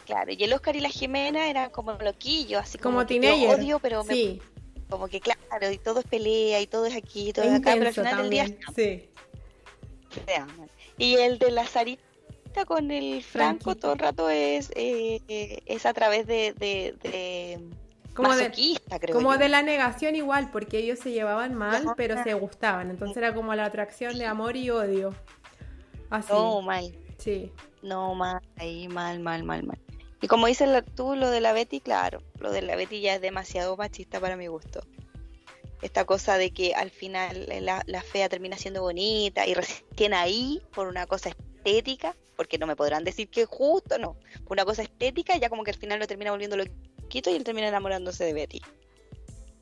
[0.09, 3.31] Claro, y el Oscar y la Jimena eran como loquillos, así como, Como que te
[3.31, 4.41] odio, pero me- Sí,
[4.89, 7.75] como que claro, y todo es pelea y todo es aquí, y todo es acá,
[7.75, 8.75] pero al final del día también.
[8.75, 9.11] Sí.
[10.97, 12.03] Y el de la Sarita
[12.67, 17.61] con el Franco todo el rato es eh, es a través de, de, de
[18.15, 19.39] como de, masoquista, creo como yo.
[19.39, 21.95] de la negación igual, porque ellos se llevaban mal, Ajá.
[21.97, 22.91] pero se gustaban.
[22.91, 25.15] Entonces era como la atracción de amor y odio.
[26.11, 26.97] Así, No, mal.
[27.19, 27.53] sí.
[27.83, 29.79] No, mal, ahí, mal, mal, mal, mal.
[30.21, 33.21] Y como dices tú, lo de la Betty, claro, lo de la Betty ya es
[33.21, 34.81] demasiado machista para mi gusto.
[35.81, 40.61] Esta cosa de que al final la, la fea termina siendo bonita y recién ahí,
[40.75, 44.83] por una cosa estética, porque no me podrán decir que justo, no, por una cosa
[44.83, 48.33] estética, ya como que al final lo termina volviendo loquito y él termina enamorándose de
[48.33, 48.61] Betty.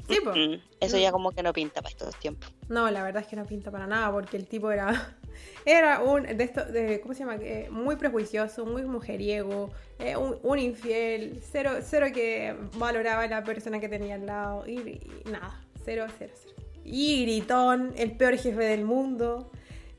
[0.08, 0.18] Sí.
[0.20, 2.52] Mm, eso ya como que no pinta para estos tiempos.
[2.68, 5.18] No, la verdad es que no pinta para nada, porque el tipo era,
[5.64, 7.36] era un, de esto, de, ¿cómo se llama?
[7.36, 13.44] Eh, muy prejuicioso, muy mujeriego, eh, un, un infiel, cero, cero que valoraba a la
[13.44, 16.54] persona que tenía al lado, y, y nada, cero, cero, cero.
[16.84, 19.50] Y gritón, el peor jefe del mundo.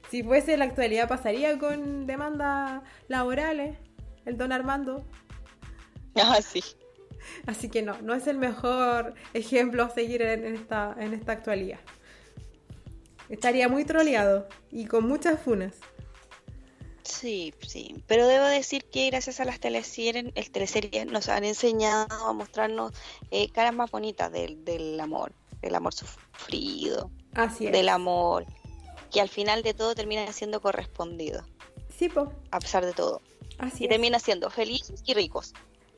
[0.10, 3.78] Si fuese la actualidad pasaría con demandas laborales,
[4.26, 5.06] el don Armando.
[6.16, 6.64] Ah, sí.
[7.46, 11.34] Así que no, no es el mejor ejemplo a seguir en, en esta, en esta
[11.34, 11.80] actualidad.
[13.30, 15.74] Estaría muy troleado y con muchas funas.
[17.04, 22.08] Sí, sí, pero debo decir que gracias a las teleseries, el teleseries nos han enseñado
[22.28, 22.92] a mostrarnos
[23.32, 27.72] eh, caras más bonitas del, del amor, del amor sufrido, Así es.
[27.72, 28.46] del amor
[29.10, 31.46] que al final de todo termina siendo correspondido,
[31.98, 32.34] Sí, po.
[32.52, 33.22] a pesar de todo,
[33.58, 33.90] Así y es.
[33.90, 35.54] termina siendo felices y ricos,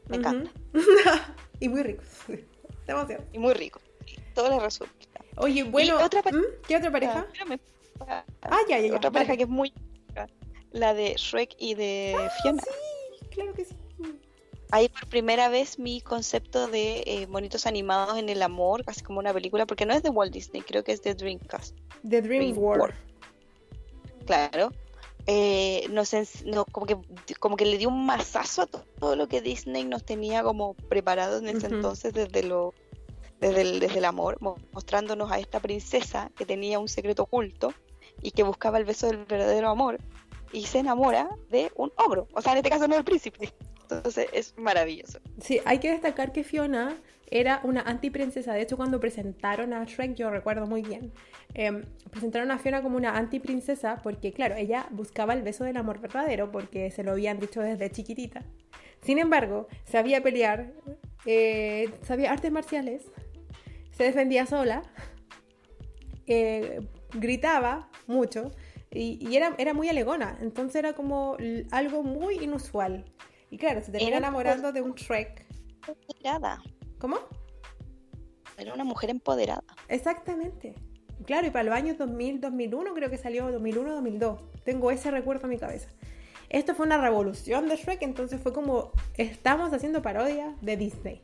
[0.07, 0.51] me encanta,
[1.59, 2.03] y muy rico.
[2.87, 3.23] Demasiado.
[3.33, 3.81] y muy ricos,
[4.35, 4.93] todo les resulta.
[5.39, 5.97] Oye, bueno.
[6.67, 7.19] ¿Qué otra pareja?
[7.19, 7.59] Ah, espérame.
[8.01, 8.95] Ah, Ah, ya, ya, ya.
[8.95, 9.73] otra pareja que es muy
[10.71, 12.61] la de Shrek y de Fiona.
[12.61, 13.75] Sí, claro que sí.
[14.71, 19.17] Ahí por primera vez mi concepto de eh, monitos animados en el amor, casi como
[19.19, 21.75] una película, porque no es de Walt Disney, creo que es de Dreamcast.
[22.07, 22.81] The Dream Dream World.
[22.81, 22.95] World.
[24.27, 24.71] Claro.
[25.25, 26.13] Eh, nos
[26.45, 26.97] no, como, que,
[27.39, 30.73] como que le dio un mazazo a to- todo lo que Disney nos tenía como
[30.75, 32.73] preparado en ese entonces desde lo
[33.39, 37.73] desde el, amor, mo- mostrándonos a esta princesa que tenía un secreto oculto
[38.21, 39.97] y que buscaba el beso del verdadero amor
[40.51, 43.53] y se enamora de un ogro, o sea, en este caso no del príncipe.
[43.89, 45.19] Entonces es maravilloso.
[45.41, 46.95] Sí, hay que destacar que Fiona
[47.31, 48.53] era una antiprincesa.
[48.53, 51.11] De hecho, cuando presentaron a Shrek, yo recuerdo muy bien,
[51.53, 55.99] em, presentaron a Fiona como una antiprincesa porque, claro, ella buscaba el beso del amor
[55.99, 58.43] verdadero porque se lo habían dicho desde chiquitita.
[59.01, 60.71] Sin embargo, sabía pelear,
[61.25, 63.03] eh, sabía artes marciales,
[63.99, 64.81] se defendía sola,
[66.27, 66.79] eh,
[67.13, 68.51] gritaba mucho
[68.91, 70.37] y, y era, era muy alegona.
[70.41, 71.35] Entonces era como
[71.71, 73.03] algo muy inusual.
[73.51, 75.45] Y claro, se termina Era- enamorando de un Shrek.
[75.85, 76.61] Empoderada.
[76.97, 77.17] ¿Cómo?
[78.57, 79.63] Era una mujer empoderada.
[79.89, 80.75] Exactamente.
[81.25, 84.41] Claro, y para los años 2000, 2001 creo que salió 2001, 2002.
[84.63, 85.89] Tengo ese recuerdo en mi cabeza.
[86.47, 91.21] Esto fue una revolución de Shrek, entonces fue como estamos haciendo parodia de Disney.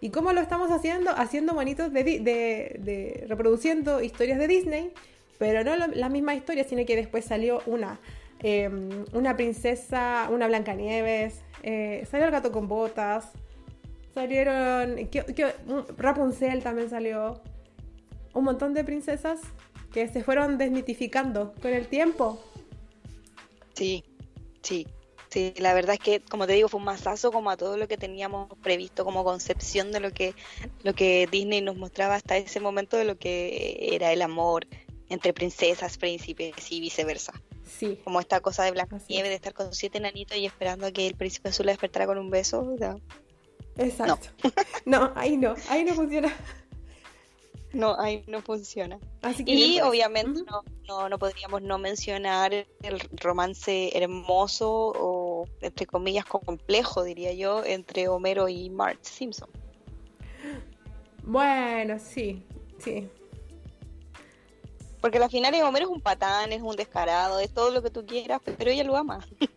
[0.00, 1.10] ¿Y cómo lo estamos haciendo?
[1.10, 4.92] Haciendo bonitos de, reproduciendo historias de Disney,
[5.38, 8.00] pero no lo- la misma historia, sino que después salió una,
[8.42, 8.70] eh,
[9.12, 13.30] una princesa, una Blancanieves, eh, salió el gato con botas,
[14.14, 17.42] salieron, ¿qué- qué- un- Rapunzel también salió,
[18.32, 19.40] un montón de princesas
[19.92, 22.42] que se fueron desmitificando con el tiempo.
[23.74, 24.04] Sí,
[24.62, 24.86] sí,
[25.30, 25.54] sí.
[25.56, 27.96] La verdad es que, como te digo, fue un masazo como a todo lo que
[27.96, 30.34] teníamos previsto como concepción de lo que,
[30.82, 34.66] lo que Disney nos mostraba hasta ese momento de lo que era el amor
[35.08, 37.32] entre princesas, príncipes y viceversa.
[37.64, 39.08] Sí, Como esta cosa de es.
[39.08, 42.18] de estar con siete nanitos y esperando a que el príncipe azul la despertara con
[42.18, 42.60] un beso.
[42.62, 42.96] o sea,
[43.76, 44.28] exacto.
[44.84, 46.34] No, ahí no, ahí no funciona.
[47.72, 48.98] No, ahí no funciona.
[49.22, 55.86] Así que Y obviamente no, no, no podríamos no mencionar el romance hermoso o, entre
[55.86, 59.48] comillas, complejo, diría yo, entre Homero y Marge Simpson.
[61.22, 62.42] Bueno, sí,
[62.78, 63.08] sí.
[65.00, 68.04] Porque al final Homero es un patán, es un descarado, es todo lo que tú
[68.04, 69.26] quieras, pero ella lo ama.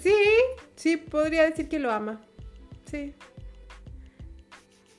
[0.00, 0.12] Sí,
[0.74, 2.20] sí, podría decir que lo ama.
[2.90, 3.14] Sí.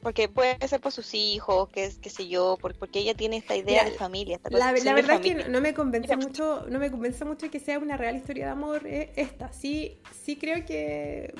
[0.08, 3.84] Porque puede ser por sus hijos, que qué sé yo, porque ella tiene esta idea
[3.84, 4.40] de familia.
[4.50, 7.98] la, verdad es que no me convence mucho, no me convence mucho que sea una
[7.98, 9.52] real historia de amor eh, esta.
[9.52, 11.34] Sí, sí creo que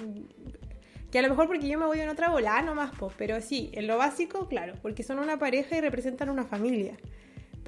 [1.10, 3.70] que a lo mejor porque yo me voy en otra bola nomás, pues, pero sí,
[3.72, 6.98] en lo básico, claro, porque son una pareja y representan una familia.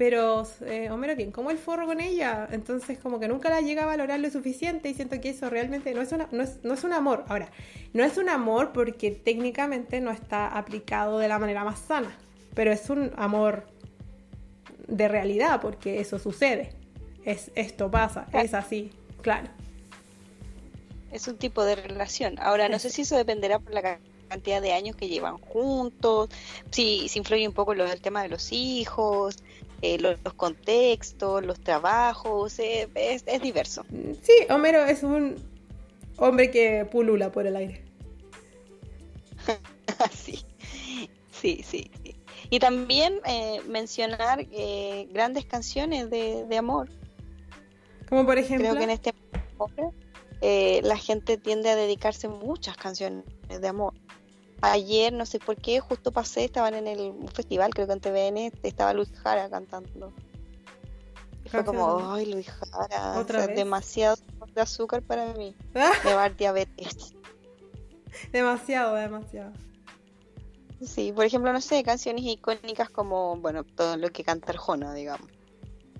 [0.00, 3.82] Pero eh, Homero tiene como el forro con ella, entonces como que nunca la llega
[3.82, 6.72] a valorar lo suficiente y siento que eso realmente no es, una, no, es, no
[6.72, 7.26] es un amor.
[7.28, 7.50] Ahora,
[7.92, 12.16] no es un amor porque técnicamente no está aplicado de la manera más sana,
[12.54, 13.66] pero es un amor
[14.88, 16.72] de realidad porque eso sucede.
[17.26, 19.48] Es, esto pasa, es así, claro.
[21.12, 22.36] Es un tipo de relación.
[22.38, 23.98] Ahora, no sé si eso dependerá por la
[24.30, 26.30] cantidad de años que llevan juntos,
[26.70, 29.42] si, si influye un poco lo del tema de los hijos,
[29.82, 33.84] eh, los, contextos, los trabajos, eh, es, es, diverso.
[34.22, 35.36] Sí, Homero es un
[36.18, 37.84] hombre que pulula por el aire.
[40.12, 40.44] sí,
[41.30, 41.90] sí, sí.
[42.50, 44.46] Y también eh, mencionar
[45.12, 46.90] grandes canciones de, de, amor.
[48.08, 48.68] Como por ejemplo.
[48.68, 49.14] Creo que en este
[50.82, 53.94] la gente tiende a dedicarse muchas canciones de amor.
[54.62, 58.52] Ayer, no sé por qué, justo pasé, estaban en el festival, creo que en TVN,
[58.62, 60.12] estaba Luis Jara cantando.
[61.44, 64.16] Y fue como, ay, Luis Jara, demasiado
[64.54, 65.54] de azúcar para mí.
[65.72, 67.14] Me va a dar diabetes.
[68.32, 69.52] demasiado, demasiado.
[70.82, 75.28] Sí, por ejemplo, no sé, canciones icónicas como, bueno, todo lo que canta Arjona, digamos.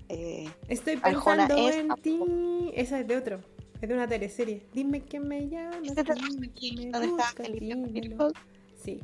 [0.09, 2.71] Eh, Estoy pensando en ti.
[2.75, 3.39] Esa es de otro,
[3.81, 4.67] es de una teleserie.
[4.73, 5.77] Dime que me llama.
[5.83, 6.03] Es de
[8.83, 9.01] Sí.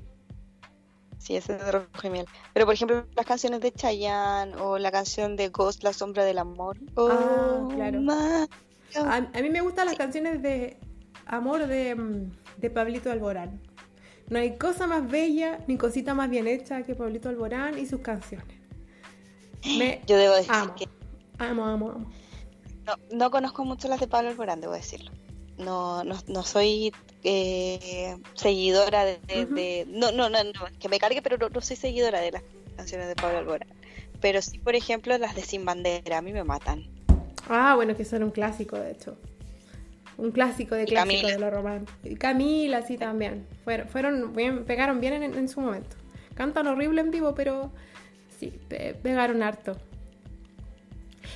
[1.18, 2.26] Sí, ese es de rojo genial.
[2.54, 6.38] Pero por ejemplo, las canciones de Chayanne o la canción de Ghost, La sombra del
[6.38, 6.78] amor.
[6.96, 8.00] ah, oh, claro.
[8.96, 10.78] A, mí me gustan las canciones de
[11.26, 13.60] amor de, mm, de, Pablito Alborán.
[14.30, 18.02] No hay cosa más bella ni cosita más bien hecha que Pablito Alborán y sus
[18.02, 18.58] canciones.
[20.06, 20.88] Yo debo decir que.
[21.40, 22.12] Amo, amo, amo.
[22.88, 25.12] No, no conozco mucho las de Pablo Alborán, debo decirlo
[25.58, 31.50] no, no, no soy eh, seguidora de, no, no, no, no, que me cargue, pero
[31.50, 32.44] no, soy seguidora de las
[32.76, 33.70] canciones de Pablo Alborán.
[34.22, 36.86] Pero sí, por ejemplo, las de Sin Bandera, a mí me matan.
[37.50, 39.18] Ah, bueno, que son un clásico, de hecho.
[40.18, 42.16] Un clásico de clásico de lo romántico.
[42.20, 43.46] Camila, sí, también.
[43.64, 45.96] Fueron, fueron bien, pegaron bien en, su momento.
[46.34, 47.72] Cantan horrible en vivo, pero
[48.40, 49.78] sí, pegaron harto.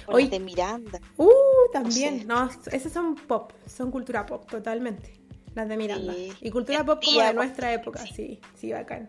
[0.07, 0.99] Oye, de Miranda.
[1.17, 1.29] Uh,
[1.71, 2.27] también.
[2.27, 5.13] No, esas son pop, son cultura pop, totalmente.
[5.53, 6.13] Las de Miranda.
[6.39, 9.07] Y cultura pop como de nuestra época, sí, sí, bacán.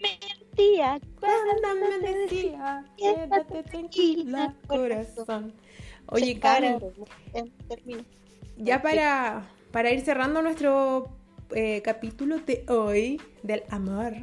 [0.00, 5.54] Mentía cuando me decía, quédate tranquila, corazón.
[6.06, 6.80] Oye, Karen,
[8.56, 11.16] ya para, para ir cerrando nuestro
[11.54, 14.14] eh, capítulo de hoy del amor.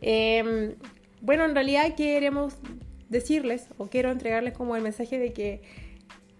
[0.00, 0.74] Em,
[1.20, 2.54] bueno, en realidad queremos
[3.12, 5.62] decirles o quiero entregarles como el mensaje de que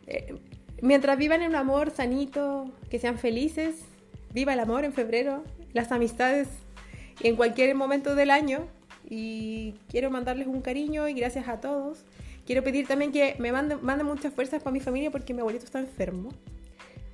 [0.08, 0.34] eh,
[0.80, 3.76] mientras vivan en un amor sanito, que sean felices,
[4.34, 6.48] viva el amor en febrero, las amistades
[7.20, 8.66] en cualquier momento del año
[9.08, 12.04] y quiero mandarles un cariño y gracias a todos.
[12.46, 15.64] Quiero pedir también que me manden, manden muchas fuerzas para mi familia porque mi abuelito
[15.64, 16.30] está enfermo.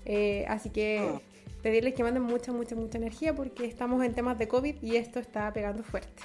[0.07, 1.21] Eh, así que ah.
[1.63, 5.19] pedirles que manden mucha, mucha, mucha energía porque estamos en temas de COVID y esto
[5.19, 6.23] está pegando fuerte.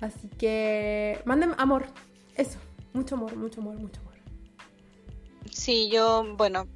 [0.00, 1.84] Así que manden amor,
[2.40, 2.58] eso,
[2.92, 4.14] mucho amor, mucho amor, mucho amor.
[5.50, 6.66] Sí, yo, bueno,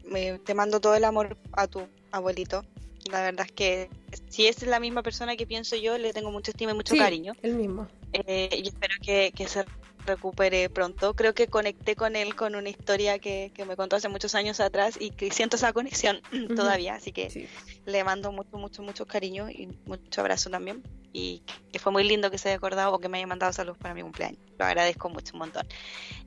[0.45, 2.65] te mando todo el amor a tu abuelito.
[3.11, 3.91] La verdad es que
[4.29, 7.35] si es la misma persona que pienso yo, le tengo mucho estima y mucho cariño.
[7.43, 7.87] El mismo.
[8.12, 9.65] Eh, y espero que, que se
[10.07, 11.15] recupere pronto.
[11.15, 14.97] Creo que conecté con él con una historia que, me contó hace muchos años atrás
[14.99, 16.21] y que siento esa conexión
[16.57, 16.95] todavía.
[16.95, 17.49] Así que
[17.87, 20.82] le mando mucho, mucho, mucho cariño y mucho abrazo también.
[21.12, 23.78] Y que fue muy lindo que se haya acordado o que me haya mandado saludos
[23.78, 24.41] para mi cumpleaños.
[24.59, 25.66] Lo agradezco mucho un montón.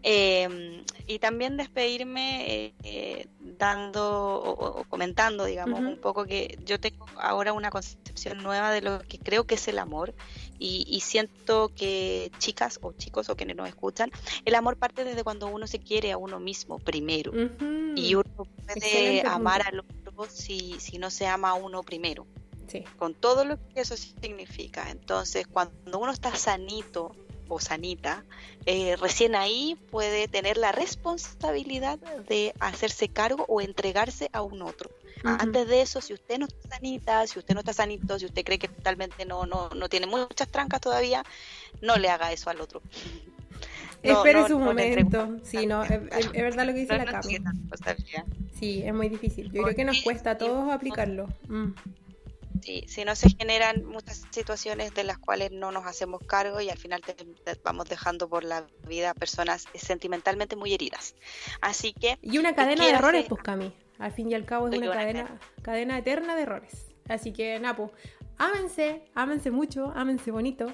[0.02, 7.52] Em, y también despedirme eh, dando o, comentando, digamos, un poco que yo tengo ahora
[7.52, 10.14] una concepción nueva de lo que creo que es el amor
[10.60, 14.12] y, siento que chicas o chicos o quienes nos escuchan,
[14.46, 17.32] el amor parte desde cuando uno se quiere a uno mismo primero.
[17.96, 22.26] Y uno puede amar al otro si, si no se ama a uno primero.
[22.98, 24.92] Con todo lo que eso significa.
[24.92, 27.16] Entonces, cuando uno está sanito
[27.48, 28.26] o sanita,
[28.66, 31.98] eh, recién ahí puede tener la responsabilidad
[32.28, 34.90] de hacerse cargo o entregarse a un otro.
[35.24, 38.46] Antes de eso, si usted no está sanita, si usted no está sanito, si usted
[38.46, 41.24] cree que totalmente no, no, no tiene muchas trancas todavía,
[41.82, 42.82] no le haga eso al otro.
[44.04, 45.38] Espere su momento.
[45.44, 47.38] Sí, no, es, verdad lo que dice la Cami.
[48.60, 49.52] Sí, es muy difícil.
[49.52, 51.28] Yo creo que nos cuesta a todos aplicarlo.
[51.48, 51.74] Mm.
[52.62, 56.70] Sí, si no se generan muchas situaciones de las cuales no nos hacemos cargo y
[56.70, 57.16] al final te,
[57.64, 61.16] vamos dejando por la vida personas sentimentalmente muy heridas.
[61.62, 62.18] Así que...
[62.22, 63.72] Y una cadena de errores, pues Cami.
[64.00, 66.88] Al fin y al cabo es una, cadena, cadena eterna de errores.
[67.08, 67.92] Así que, Napo,
[68.38, 70.68] ámense, ámense mucho, ámense bonito,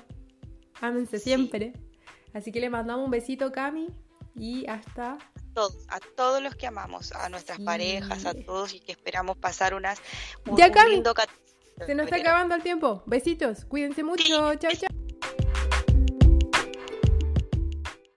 [0.82, 1.74] ámense siempre.
[2.34, 3.88] Así que le mandamos un besito, Cami,
[4.36, 5.14] y hasta...
[5.14, 9.38] A todos, a todos los que amamos, a nuestras parejas, a todos y que esperamos
[9.38, 10.00] pasar unas...
[10.58, 11.04] ya, Cami.
[11.86, 13.04] Se nos está acabando el tiempo.
[13.06, 14.24] Besitos, cuídense mucho.
[14.24, 14.93] Chao, chao.